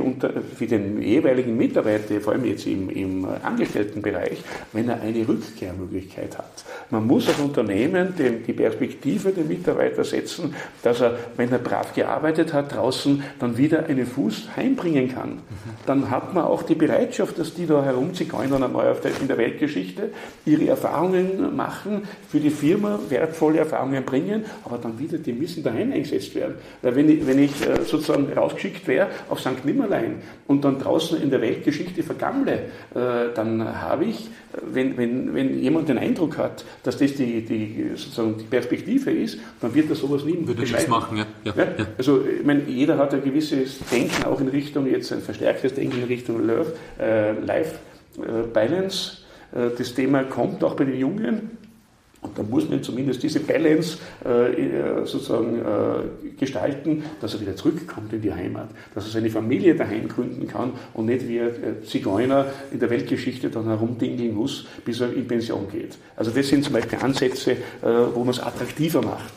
[0.55, 4.43] für den jeweiligen Mitarbeiter, vor allem jetzt im, im Angestelltenbereich, Bereich,
[4.73, 6.65] wenn er eine Rückkehrmöglichkeit hat.
[6.89, 12.53] Man muss als Unternehmen die Perspektive der Mitarbeiter setzen, dass er, wenn er brav gearbeitet
[12.53, 15.39] hat, draußen dann wieder einen Fuß heimbringen kann.
[15.85, 20.09] Dann hat man auch die Bereitschaft, dass die da herumzigeunern einmal in der Weltgeschichte
[20.45, 25.91] ihre Erfahrungen machen, für die Firma wertvolle Erfahrungen bringen, aber dann wieder, die müssen daheim
[25.91, 26.55] eingesetzt werden.
[26.81, 29.63] Weil wenn ich, wenn ich äh, sozusagen rausgeschickt wäre auf St.
[29.63, 32.53] Nimmerlein und dann draußen in der Weltgeschichte vergammle,
[32.93, 34.24] äh, dann habe ich
[34.61, 39.39] wenn, wenn, wenn jemand den Eindruck hat, dass das die, die, sozusagen die Perspektive ist,
[39.61, 41.25] dann wird er sowas nie Würde das machen, ja.
[41.43, 41.63] Ja, ja.
[41.77, 41.87] ja.
[41.97, 45.99] Also, ich meine, jeder hat ein gewisses Denken auch in Richtung, jetzt ein verstärktes Denken
[45.99, 47.75] in Richtung äh, Life
[48.17, 49.17] äh, Balance.
[49.53, 51.57] Äh, das Thema kommt auch bei den Jungen.
[52.25, 57.55] Und da muss man zumindest diese Balance äh, äh, sozusagen äh, gestalten, dass er wieder
[57.55, 61.47] zurückkommt in die Heimat, dass er seine Familie daheim gründen kann und nicht wie ein
[61.49, 65.97] äh, Zigeuner in der Weltgeschichte dann herumdingeln muss, bis er in Pension geht.
[66.15, 67.57] Also das sind zum Beispiel Ansätze, äh,
[68.13, 69.33] wo man es attraktiver macht.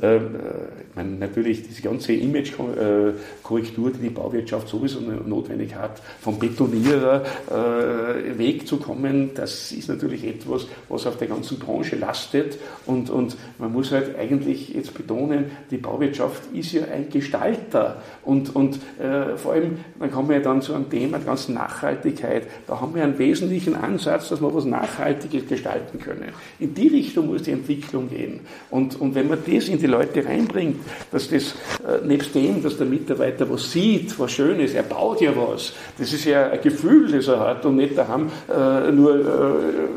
[0.00, 7.24] Äh, ich meine, natürlich diese ganze Image-Korrektur, die die Bauwirtschaft sowieso notwendig hat, vom Betonierer
[7.50, 12.58] äh, wegzukommen, das ist natürlich etwas, was auf der ganzen Branche lastet.
[12.86, 18.02] Und, und man muss halt eigentlich jetzt betonen, die Bauwirtschaft ist ja ein Gestalter.
[18.24, 21.54] Und, und äh, vor allem, dann kommen wir ja dann zu einem Thema der ganzen
[21.54, 22.46] Nachhaltigkeit.
[22.66, 26.32] Da haben wir einen wesentlichen Ansatz, dass wir was Nachhaltiges gestalten können.
[26.58, 28.40] In die Richtung muss die Entwicklung gehen.
[28.70, 31.54] Und, und wenn man die das in die Leute reinbringt, dass das
[31.86, 35.72] äh, nebst dem, dass der Mitarbeiter was sieht, was Schönes, er baut ja was.
[35.98, 39.14] Das ist ja ein Gefühl, das er hat und nicht daheim äh, nur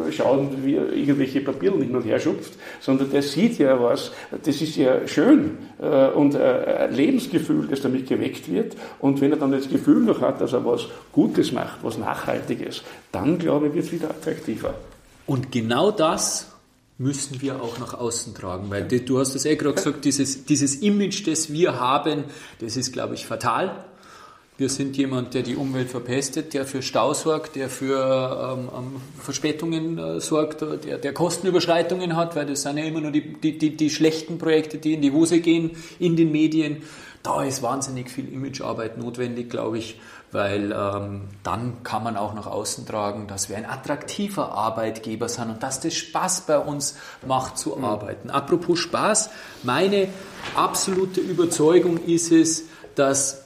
[0.07, 4.11] äh, schauen, wie er irgendwelche Papiere hin und her schupft, sondern der sieht ja was.
[4.31, 5.57] Das ist ja schön
[6.15, 8.75] und ein Lebensgefühl, das damit geweckt wird.
[8.99, 12.83] Und wenn er dann das Gefühl noch hat, dass er was Gutes macht, was Nachhaltiges,
[13.11, 14.73] dann glaube ich, wird es wieder attraktiver.
[15.25, 16.51] Und genau das
[16.99, 18.69] müssen wir auch nach außen tragen.
[18.69, 22.25] Weil du hast es eh gerade gesagt, dieses, dieses Image, das wir haben,
[22.59, 23.85] das ist, glaube ich, fatal.
[24.57, 29.01] Wir sind jemand, der die Umwelt verpestet, der für Stau sorgt, der für ähm, ähm,
[29.17, 33.57] Verspätungen äh, sorgt, der, der Kostenüberschreitungen hat, weil das sind ja immer nur die, die,
[33.57, 36.81] die, die schlechten Projekte, die in die Hose gehen in den Medien.
[37.23, 39.99] Da ist wahnsinnig viel Imagearbeit notwendig, glaube ich
[40.31, 45.49] weil ähm, dann kann man auch nach außen tragen, dass wir ein attraktiver Arbeitgeber sind
[45.49, 47.85] und dass das Spaß bei uns macht zu mhm.
[47.85, 48.29] arbeiten.
[48.29, 49.31] Apropos Spaß,
[49.63, 50.09] meine
[50.55, 53.43] absolute Überzeugung ist es, dass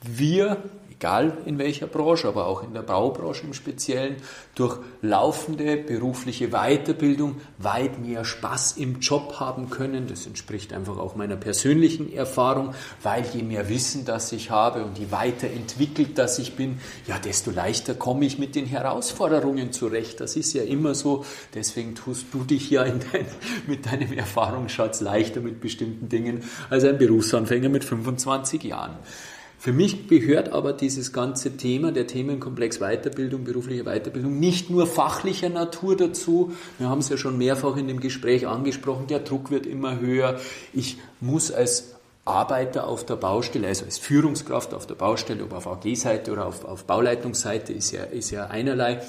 [0.00, 0.58] wir
[1.04, 4.16] egal in welcher Branche, aber auch in der Baubranche im Speziellen,
[4.54, 10.06] durch laufende berufliche Weiterbildung weit mehr Spaß im Job haben können.
[10.06, 14.98] Das entspricht einfach auch meiner persönlichen Erfahrung, weil je mehr Wissen das ich habe und
[14.98, 20.20] je weiterentwickelt das ich bin, ja, desto leichter komme ich mit den Herausforderungen zurecht.
[20.20, 21.26] Das ist ja immer so.
[21.52, 23.26] Deswegen tust du dich ja dein,
[23.66, 28.96] mit deinem Erfahrungsschatz leichter mit bestimmten Dingen als ein Berufsanfänger mit 25 Jahren.
[29.64, 35.48] Für mich gehört aber dieses ganze Thema, der Themenkomplex Weiterbildung, berufliche Weiterbildung, nicht nur fachlicher
[35.48, 36.52] Natur dazu.
[36.76, 40.38] Wir haben es ja schon mehrfach in dem Gespräch angesprochen, der Druck wird immer höher.
[40.74, 41.94] Ich muss als
[42.26, 46.66] Arbeiter auf der Baustelle, also als Führungskraft auf der Baustelle, ob auf AG-Seite oder auf,
[46.66, 49.00] auf Bauleitungsseite, ist ja, ist ja einerlei,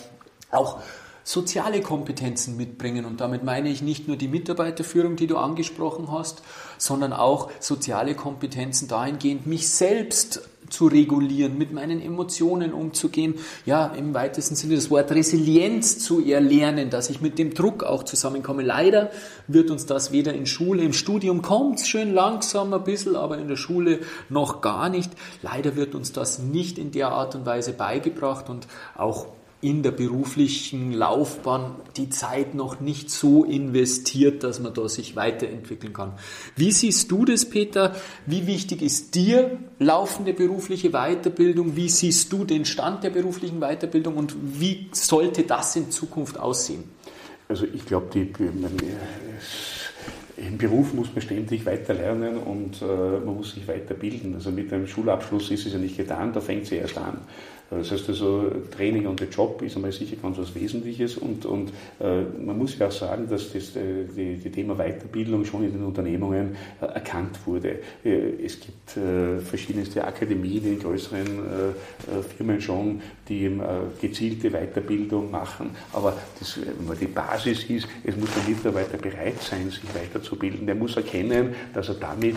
[0.51, 0.79] auch
[1.25, 3.03] soziale Kompetenzen mitbringen.
[3.03, 6.43] Und damit meine ich nicht nur die Mitarbeiterführung, die du angesprochen hast,
[6.77, 13.35] sondern auch soziale Kompetenzen dahingehend, mich selbst zu regulieren, mit meinen Emotionen umzugehen,
[13.65, 18.03] ja, im weitesten Sinne das Wort Resilienz zu erlernen, dass ich mit dem Druck auch
[18.03, 18.63] zusammenkomme.
[18.63, 19.11] Leider
[19.47, 23.37] wird uns das weder in Schule, im Studium kommt es schön langsam ein bisschen, aber
[23.37, 25.11] in der Schule noch gar nicht.
[25.41, 29.27] Leider wird uns das nicht in der Art und Weise beigebracht und auch
[29.65, 35.91] in der beruflichen Laufbahn die Zeit noch nicht so investiert, dass man da sich weiterentwickeln
[35.91, 36.13] kann.
[36.55, 37.95] Wie siehst du das, Peter?
[38.27, 41.75] Wie wichtig ist dir laufende berufliche Weiterbildung?
[41.75, 46.83] Wie siehst du den Stand der beruflichen Weiterbildung und wie sollte das in Zukunft aussehen?
[47.49, 48.31] Also ich glaube, die,
[50.37, 54.35] im Beruf muss man ständig weiter lernen und äh, man muss sich weiterbilden.
[54.35, 57.21] Also mit einem Schulabschluss ist es ja nicht getan, da fängt es erst an.
[57.69, 61.71] Das heißt also, Training on the Job ist einmal sicher ganz was Wesentliches und, und
[61.99, 65.73] äh, man muss ja auch sagen, dass das äh, die, die Thema Weiterbildung schon in
[65.73, 67.79] den Unternehmungen äh, erkannt wurde.
[68.03, 73.59] Äh, es gibt äh, verschiedenste Akademien in größeren äh, Firmen schon, die
[73.99, 76.59] gezielte Weiterbildung machen, aber das,
[77.01, 80.65] die Basis ist, es muss der Mitarbeiter bereit sein, sich weiterzubilden.
[80.65, 82.35] Der muss erkennen, dass er damit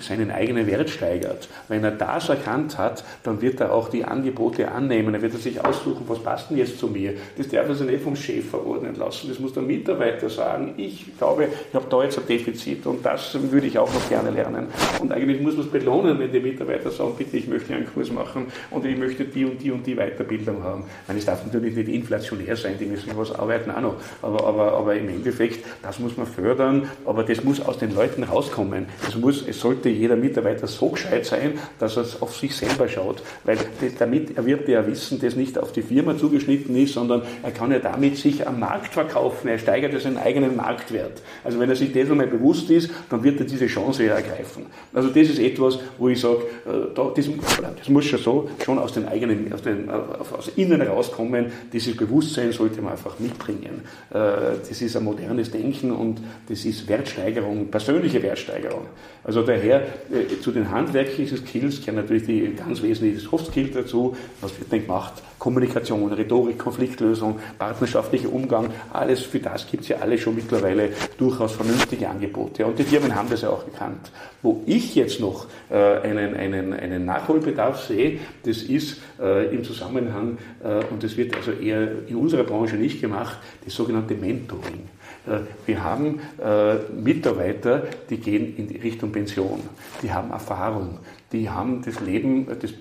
[0.00, 1.48] seinen eigenen Wert steigert.
[1.68, 5.14] Wenn er das erkannt hat, dann wird er er auch die Angebote annehmen.
[5.14, 7.14] Er wird sich aussuchen, was passt denn jetzt zu mir.
[7.36, 9.28] Das darf er sich nicht vom Chef verordnen lassen.
[9.28, 10.74] Das muss der Mitarbeiter sagen.
[10.76, 14.30] Ich glaube, ich habe da jetzt ein Defizit und das würde ich auch noch gerne
[14.30, 14.66] lernen.
[15.00, 18.10] Und eigentlich muss man es belohnen, wenn die Mitarbeiter sagen, bitte, ich möchte einen Kurs
[18.10, 20.84] machen und ich möchte die und die und die Weiterbildung haben.
[21.02, 23.94] Ich meine, es darf natürlich nicht inflationär sein, die müssen was arbeiten auch noch.
[24.22, 28.22] Aber, aber, aber im Endeffekt, das muss man fördern, aber das muss aus den Leuten
[28.22, 28.86] rauskommen.
[29.06, 33.22] Es, muss, es sollte jeder Mitarbeiter so gescheit sein, dass er auf sich selber schaut.
[33.44, 37.50] Weil weil damit erwirbt er Wissen, das nicht auf die Firma zugeschnitten ist, sondern er
[37.50, 39.48] kann ja damit sich am Markt verkaufen.
[39.48, 41.22] Er steigert ja seinen eigenen Marktwert.
[41.44, 44.66] Also wenn er sich dessen mal bewusst ist, dann wird er diese Chance ja ergreifen.
[44.92, 47.28] Also das ist etwas, wo ich sage, äh, das,
[47.76, 51.46] das muss schon so, schon aus den eigenen, aus, den, aus innen rauskommen.
[51.72, 53.82] Dieses Bewusstsein sollte man einfach mitbringen.
[54.10, 58.86] Äh, das ist ein modernes Denken und das ist Wertsteigerung, persönliche Wertsteigerung.
[59.24, 64.16] Also daher äh, zu den handwerklichen Skills gehören natürlich die ganz wesentlichen Soft Skills dazu.
[64.40, 65.22] Was wird denn gemacht?
[65.38, 71.52] Kommunikation, Rhetorik, Konfliktlösung, partnerschaftlicher Umgang, alles für das gibt es ja alle schon mittlerweile durchaus
[71.52, 72.66] vernünftige Angebote.
[72.66, 74.10] Und die Firmen haben das ja auch erkannt.
[74.42, 80.38] Wo ich jetzt noch äh, einen, einen, einen Nachholbedarf sehe, das ist äh, im Zusammenhang,
[80.64, 84.88] äh, und das wird also eher in unserer Branche nicht gemacht, das sogenannte Mentoring.
[85.26, 89.60] Äh, wir haben äh, Mitarbeiter, die gehen in die Richtung Pension,
[90.02, 90.98] die haben Erfahrung,
[91.32, 92.72] die haben das Leben, das,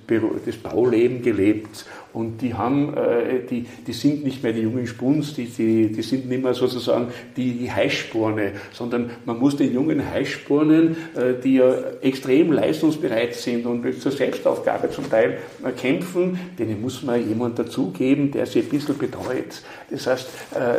[0.45, 5.34] das Bauleben gelebt und die haben, äh, die, die sind nicht mehr die jungen Spuns,
[5.34, 10.04] die, die, die sind nicht mehr sozusagen die, die Heißsporne, sondern man muss den jungen
[10.10, 10.95] Heißspornen,
[11.43, 15.38] die ja extrem leistungsbereit sind und zur Selbstaufgabe zum Teil
[15.78, 19.62] kämpfen, denen muss man jemand dazugeben, der sie ein bisschen betreut.
[19.89, 20.28] Das heißt,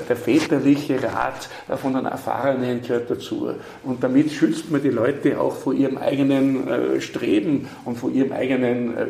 [0.08, 3.50] der väterliche Rat von den Erfahrenen gehört dazu.
[3.84, 8.32] Und damit schützt man die Leute auch vor ihrem eigenen äh, Streben und vor ihrem
[8.32, 9.04] eigenen äh,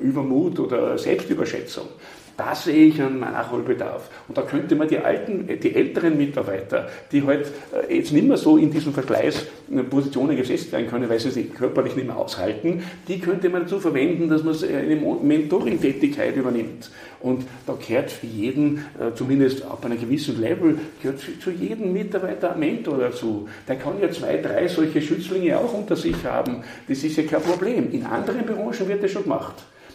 [0.00, 1.53] Übermut oder Selbstüberschätzung.
[2.36, 4.10] Da sehe ich einen Nachholbedarf.
[4.26, 8.36] Und da könnte man die alten, die älteren Mitarbeiter, die halt äh, jetzt nicht mehr
[8.36, 13.20] so in diesen Vergleichspositionen gesetzt werden können, weil sie sich körperlich nicht mehr aushalten, die
[13.20, 16.90] könnte man dazu verwenden, dass man eine Mentoring-Tätigkeit übernimmt.
[17.20, 22.54] Und da gehört für jeden, äh, zumindest ab einem gewissen Level, gehört zu jedem Mitarbeiter
[22.54, 23.48] ein Mentor dazu.
[23.68, 26.64] Der kann ja zwei, drei solche Schützlinge auch unter sich haben.
[26.88, 27.92] Das ist ja kein Problem.
[27.92, 29.54] In anderen Branchen wird das schon gemacht.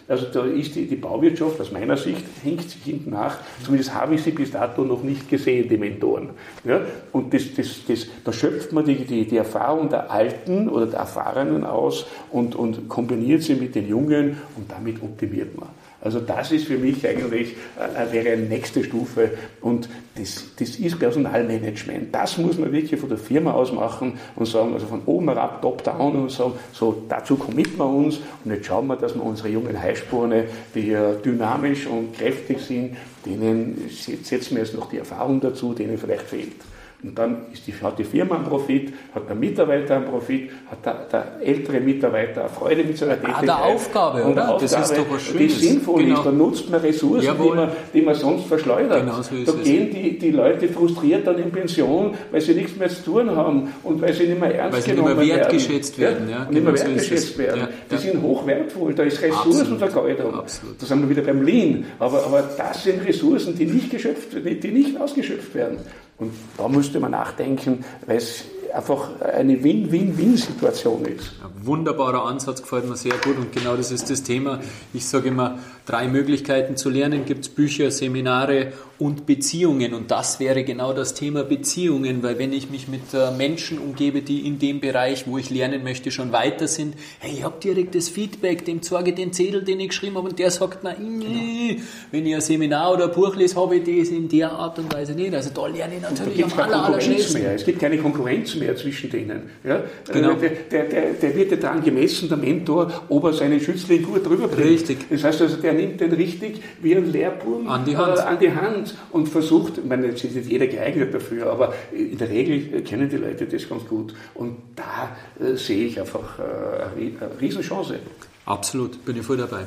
[0.09, 3.37] Also da ist die, die Bauwirtschaft aus meiner Sicht, hängt sich hinten nach.
[3.63, 6.31] Zumindest habe ich sie bis dato noch nicht gesehen, die Mentoren.
[6.63, 6.81] Ja?
[7.11, 11.01] Und das, das, das, da schöpft man die, die, die Erfahrung der Alten oder der
[11.01, 15.69] Erfahrenen aus und, und kombiniert sie mit den Jungen und damit optimiert man.
[16.01, 20.97] Also das ist für mich eigentlich, äh, wäre eine nächste Stufe und das, das ist
[20.97, 22.13] Personalmanagement.
[22.15, 25.61] Das muss man wirklich von der Firma aus machen und sagen, also von oben herab,
[25.61, 29.23] top down und sagen, so dazu committen wir uns und jetzt schauen wir, dass wir
[29.23, 34.99] unsere jungen Heißsporne, die ja dynamisch und kräftig sind, denen setzen wir jetzt noch die
[34.99, 36.55] Erfahrung dazu, denen vielleicht fehlt.
[37.01, 41.07] Und dann die, hat die Firma einen Profit, hat der Mitarbeiter einen Profit, hat der,
[41.09, 43.37] der ältere Mitarbeiter eine Freude mit seiner Tätigkeit.
[43.37, 44.55] Ah, der Aufgabe, und oder?
[44.55, 45.59] Aufgabe, das ist doch was Schönes.
[45.59, 46.17] Die sinnvoll genau.
[46.17, 48.99] ist, da nutzt man Ressourcen, die man, die man sonst verschleudert.
[48.99, 52.89] Genau so da gehen die, die Leute frustriert dann in Pension, weil sie nichts mehr
[52.89, 55.17] zu tun haben und weil sie nicht mehr ernst weil genommen werden.
[55.17, 56.27] Weil sie nicht mehr wertgeschätzt werden.
[56.27, 56.29] werden.
[56.29, 57.59] Ja, und genau nicht mehr genau wertgeschätzt so werden.
[57.61, 58.01] Ja, die ja.
[58.01, 60.33] sind hochwertvoll, da ist Ressourcenvergeudung.
[60.33, 61.85] Da sind wir wieder beim Lean.
[61.97, 65.77] Aber, aber das sind Ressourcen, die nicht geschöpft, die nicht ausgeschöpft werden.
[66.19, 71.33] Und da müsste man nachdenken, weil es einfach eine Win-Win-Win-Situation ist.
[71.43, 74.59] Ein wunderbarer Ansatz, gefällt mir sehr gut und genau das ist das Thema.
[74.93, 80.39] Ich sage immer, drei Möglichkeiten zu lernen gibt es Bücher, Seminare und Beziehungen und das
[80.39, 84.59] wäre genau das Thema Beziehungen, weil wenn ich mich mit äh, Menschen umgebe, die in
[84.59, 88.81] dem Bereich, wo ich lernen möchte, schon weiter sind, hey, ich habe direktes Feedback, dem
[88.81, 91.81] zeige ich den Zettel, den ich geschrieben habe und der sagt, na, genau.
[92.11, 94.93] wenn ich ein Seminar oder ein Buch lese, habe ich das in der Art und
[94.93, 95.33] Weise nicht.
[95.33, 97.55] Also da lerne ich natürlich am aller, aller mehr.
[97.55, 99.49] Es gibt keine Konkurrenz mehr zwischen denen.
[99.63, 99.83] Ja?
[100.11, 100.33] Genau.
[100.33, 104.25] Der, der, der, der wird ja daran gemessen, der Mentor, ob er seinen Schützling gut
[104.25, 104.69] drüber bringt.
[104.69, 104.97] Richtig.
[105.09, 108.39] Das heißt also, der nimmt den richtig wie ein Lehrbuben an die Hand, äh, an
[108.39, 112.29] die Hand und versucht, ich meine, jetzt ist nicht jeder geeignet dafür, aber in der
[112.29, 114.13] Regel kennen die Leute das ganz gut.
[114.33, 117.99] Und da äh, sehe ich einfach äh, eine Riesenchance.
[118.45, 119.65] Absolut, bin ich voll dabei.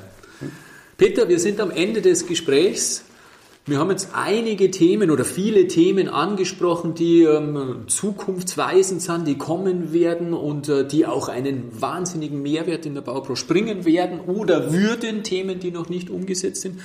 [0.96, 3.04] Peter, wir sind am Ende des Gesprächs.
[3.64, 9.92] Wir haben jetzt einige Themen oder viele Themen angesprochen, die ähm, zukunftsweisend sind, die kommen
[9.92, 15.22] werden und äh, die auch einen wahnsinnigen Mehrwert in der Baubranche bringen werden oder würden,
[15.22, 16.80] Themen, die noch nicht umgesetzt sind.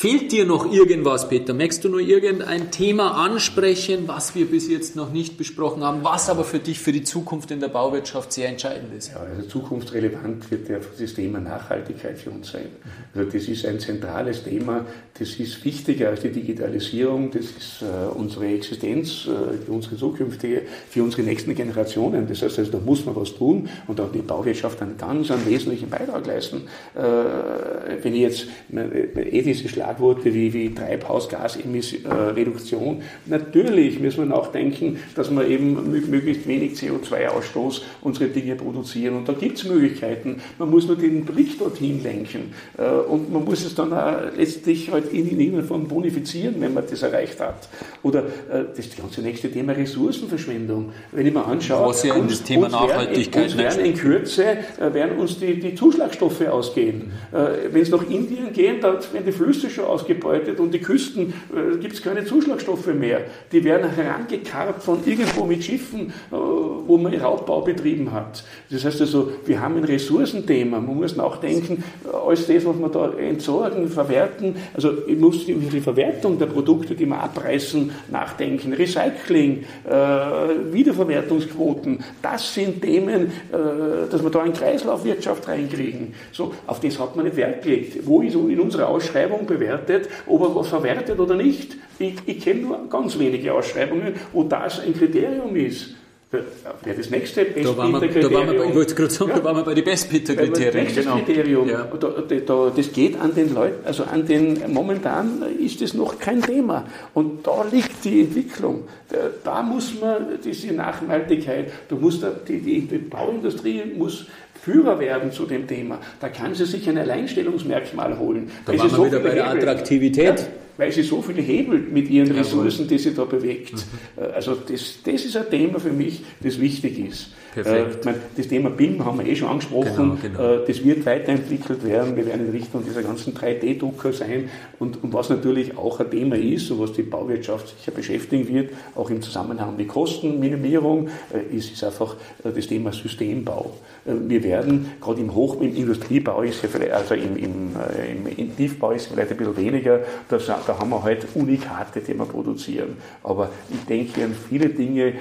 [0.00, 1.52] Fehlt dir noch irgendwas, Peter?
[1.52, 6.30] Möchtest du nur irgendein Thema ansprechen, was wir bis jetzt noch nicht besprochen haben, was
[6.30, 9.08] aber für dich für die Zukunft in der Bauwirtschaft sehr entscheidend ist?
[9.08, 12.68] Ja, also zukunftsrelevant wird ja das Thema Nachhaltigkeit für uns sein.
[13.14, 14.86] Also das ist ein zentrales Thema,
[15.18, 20.62] das ist wichtiger als die Digitalisierung, das ist äh, unsere Existenz, äh, für unsere zukünftige,
[20.88, 22.26] für unsere nächsten Generationen.
[22.26, 25.44] Das heißt, also, da muss man was tun und da die Bauwirtschaft einen ganz einen
[25.44, 26.62] wesentlichen Beitrag leisten.
[26.94, 33.02] Äh, wenn ich jetzt eh diese Schlag Schlagworte wie, wie Treibhausgasreduktion.
[33.26, 39.16] Natürlich müssen wir nachdenken, dass wir eben mit möglichst wenig CO2-Ausstoß unsere Dinge produzieren.
[39.16, 40.40] Und da gibt es Möglichkeiten.
[40.58, 42.52] Man muss nur den Blick dorthin lenken.
[42.78, 46.84] Äh, und man muss es dann auch letztlich halt in irgendeiner Form bonifizieren, wenn man
[46.88, 47.68] das erreicht hat.
[48.02, 50.92] Oder äh, das ganze nächste Thema Ressourcenverschwendung.
[51.12, 54.44] Wenn ich mir anschaue, Was ja uns, das Thema Nachhaltigkeit werden, uns werden in Kürze
[54.44, 57.12] äh, werden uns die, die Zuschlagstoffe ausgehen.
[57.32, 61.76] Wenn es nach Indien geht, dann werden die Flüsse schon ausgebeutet und die Küsten äh,
[61.78, 63.22] gibt es keine Zuschlagstoffe mehr.
[63.52, 68.44] Die werden herangekarrt von irgendwo mit Schiffen, äh, wo man Raubbau betrieben hat.
[68.70, 70.80] Das heißt also, wir haben ein Ressourcenthema.
[70.80, 75.80] Man muss nachdenken, alles das, was wir da entsorgen, verwerten, also ich muss über die
[75.80, 78.72] Verwertung der Produkte, die wir abreißen, nachdenken.
[78.72, 86.14] Recycling, äh, Wiederverwertungsquoten, das sind Themen, äh, dass wir da eine Kreislaufwirtschaft reinkriegen.
[86.32, 88.06] So, auf das hat man nicht Wert gelegt.
[88.06, 91.76] Wo ist in unserer Ausschreibung bewertet, ob er was verwertet oder nicht?
[91.98, 95.94] Ich, ich kenne nur ganz wenige Ausschreibungen, wo das ein Kriterium ist.
[96.30, 98.68] Wäre das nächste Bestbieter-Kriterium.
[98.68, 99.38] Ich wollte gerade sagen, ja.
[99.38, 100.86] da waren wir bei den Bestbieter-Kriterien.
[100.86, 101.16] Das genau.
[101.16, 101.68] Kriterium.
[101.68, 101.88] Ja.
[101.98, 102.08] Da,
[102.46, 106.86] da, das geht an den Leuten, also an den, momentan ist das noch kein Thema.
[107.14, 108.84] Und da liegt die Entwicklung.
[109.08, 114.26] Da, da muss man diese Nachhaltigkeit, da muss da, die, die, die Bauindustrie muss
[114.62, 116.00] Führer werden zu dem Thema.
[116.20, 118.50] Da kann sie sich ein Alleinstellungsmerkmal holen.
[118.66, 120.38] Da waren wir so wieder bei der Attraktivität.
[120.38, 120.46] Ja,
[120.76, 123.74] weil sie so viel hebelt mit ihren Ressourcen, die sie da bewegt.
[123.74, 124.22] Mhm.
[124.34, 127.28] Also das, das ist ein Thema für mich, das wichtig ist.
[127.54, 128.06] Perfekt.
[128.06, 130.18] Äh, das Thema BIM haben wir eh schon angesprochen.
[130.22, 130.62] Genau, genau.
[130.62, 132.16] Äh, das wird weiterentwickelt werden.
[132.16, 134.48] Wir werden in Richtung dieser ganzen 3D-Drucker sein.
[134.78, 138.70] Und, und, was natürlich auch ein Thema ist und was die Bauwirtschaft sicher beschäftigen wird,
[138.94, 143.72] auch im Zusammenhang mit Kostenminimierung, äh, ist, ist einfach äh, das Thema Systembau.
[144.06, 148.40] Äh, wir werden, gerade im Hoch-, im Industriebau ist ja vielleicht, also im, im, äh,
[148.40, 152.26] im Tiefbau ist vielleicht ein bisschen weniger, das, da haben wir halt Unikate, die wir
[152.26, 152.96] produzieren.
[153.24, 155.12] Aber ich denke an viele Dinge,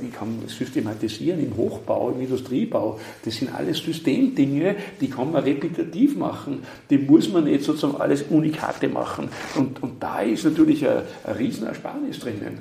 [0.00, 0.38] die kann
[0.84, 2.98] man systematisieren im Hochbau, im Industriebau.
[3.24, 6.62] Das sind alles Systemdinge, die kann man repetitiv machen.
[6.90, 9.28] Die muss man nicht sozusagen alles Unikate machen.
[9.56, 12.58] Und, und da ist natürlich ein, ein Riesenersparnis drinnen.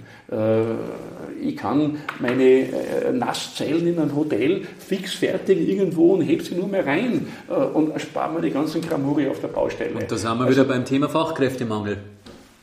[1.42, 6.86] Ich kann meine Nasszellen in ein Hotel fix fertig irgendwo und heb sie nur mehr
[6.86, 7.28] rein
[7.74, 9.96] und erspare mir die ganzen Kramuri auf der Baustelle.
[9.96, 11.98] Und da sind wir also, wieder beim Thema Fachkräftemangel.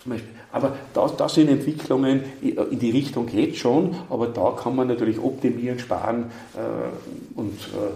[0.03, 0.42] Zum Beispiel.
[0.53, 5.19] Aber da, das sind Entwicklungen, in die Richtung geht schon, aber da kann man natürlich
[5.19, 7.93] optimieren, sparen äh, und äh,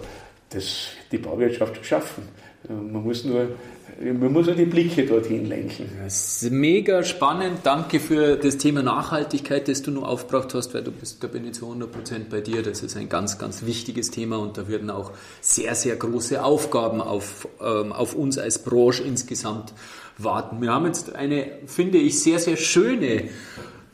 [0.49, 2.23] das, die Bauwirtschaft schaffen.
[2.67, 3.49] Man muss nur
[3.99, 5.89] man muss die Blicke dorthin lenken.
[6.03, 7.59] Das ist mega spannend.
[7.63, 11.45] Danke für das Thema Nachhaltigkeit, das du nur aufgebracht hast, weil du bist, da bin
[11.45, 12.61] ich zu 100% bei dir.
[12.61, 17.01] Das ist ein ganz, ganz wichtiges Thema und da würden auch sehr, sehr große Aufgaben
[17.01, 19.73] auf, ähm, auf uns als Branche insgesamt
[20.17, 20.61] warten.
[20.61, 23.29] Wir haben jetzt eine, finde ich, sehr, sehr schöne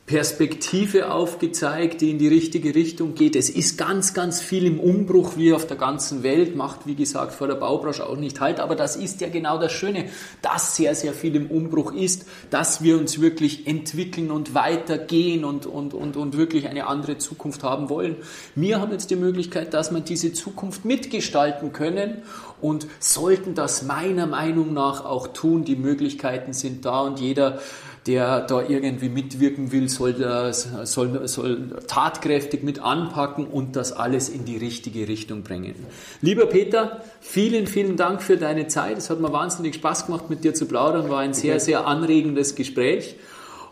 [0.06, 3.36] Perspektive aufgezeigt, die in die richtige Richtung geht.
[3.36, 7.32] Es ist ganz, ganz viel im Umbruch, wie auf der ganzen Welt, macht, wie gesagt,
[7.32, 8.60] vor der Baubranche auch nicht halt.
[8.60, 10.10] Aber das ist ja genau das Schöne,
[10.42, 15.64] dass sehr, sehr viel im Umbruch ist, dass wir uns wirklich entwickeln und weitergehen und,
[15.64, 18.16] und, und, und wirklich eine andere Zukunft haben wollen.
[18.54, 22.24] Wir haben jetzt die Möglichkeit, dass wir diese Zukunft mitgestalten können
[22.64, 25.64] und sollten das meiner Meinung nach auch tun.
[25.64, 27.58] Die Möglichkeiten sind da und jeder
[28.06, 34.44] der da irgendwie mitwirken will, soll, soll, soll tatkräftig mit anpacken und das alles in
[34.44, 35.74] die richtige Richtung bringen.
[36.20, 38.98] Lieber Peter, vielen, vielen Dank für deine Zeit.
[38.98, 41.08] Es hat mir wahnsinnig Spaß gemacht, mit dir zu plaudern.
[41.08, 43.16] War ein sehr, sehr anregendes Gespräch.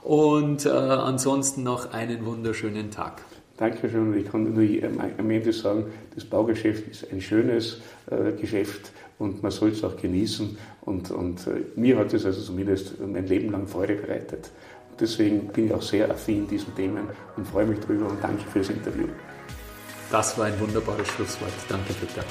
[0.02, 3.22] Und äh, ansonsten noch einen wunderschönen Tag.
[3.62, 4.18] Dankeschön.
[4.18, 4.64] Ich kann nur
[5.18, 5.84] am Ende sagen,
[6.16, 8.90] das Baugeschäft ist ein schönes äh, Geschäft
[9.20, 10.58] und man soll es auch genießen.
[10.80, 14.50] Und, und äh, mir hat es also zumindest mein Leben lang Freude bereitet.
[14.90, 17.04] Und deswegen bin ich auch sehr affin diesen Themen
[17.36, 19.06] und freue mich darüber und danke für das Interview.
[20.10, 21.52] Das war ein wunderbares Schlusswort.
[21.68, 22.24] Danke, Peter.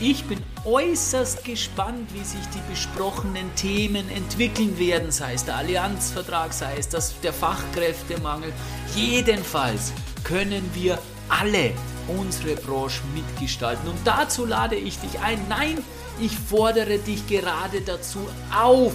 [0.00, 6.52] Ich bin äußerst gespannt, wie sich die besprochenen Themen entwickeln werden, sei es der Allianzvertrag,
[6.52, 8.52] sei es das, der Fachkräftemangel.
[8.96, 9.92] Jedenfalls
[10.24, 10.98] können wir
[11.28, 11.72] alle
[12.08, 13.88] unsere Branche mitgestalten.
[13.88, 15.38] Und dazu lade ich dich ein.
[15.48, 15.78] Nein,
[16.18, 18.92] ich fordere dich gerade dazu auf,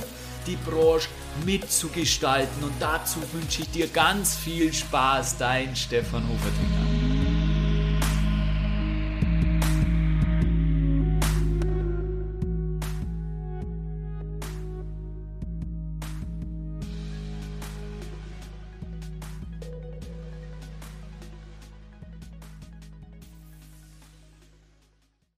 [0.47, 1.09] die Branche
[1.45, 2.63] mitzugestalten.
[2.63, 7.04] Und dazu wünsche ich dir ganz viel Spaß, dein Stefan Hofertinger.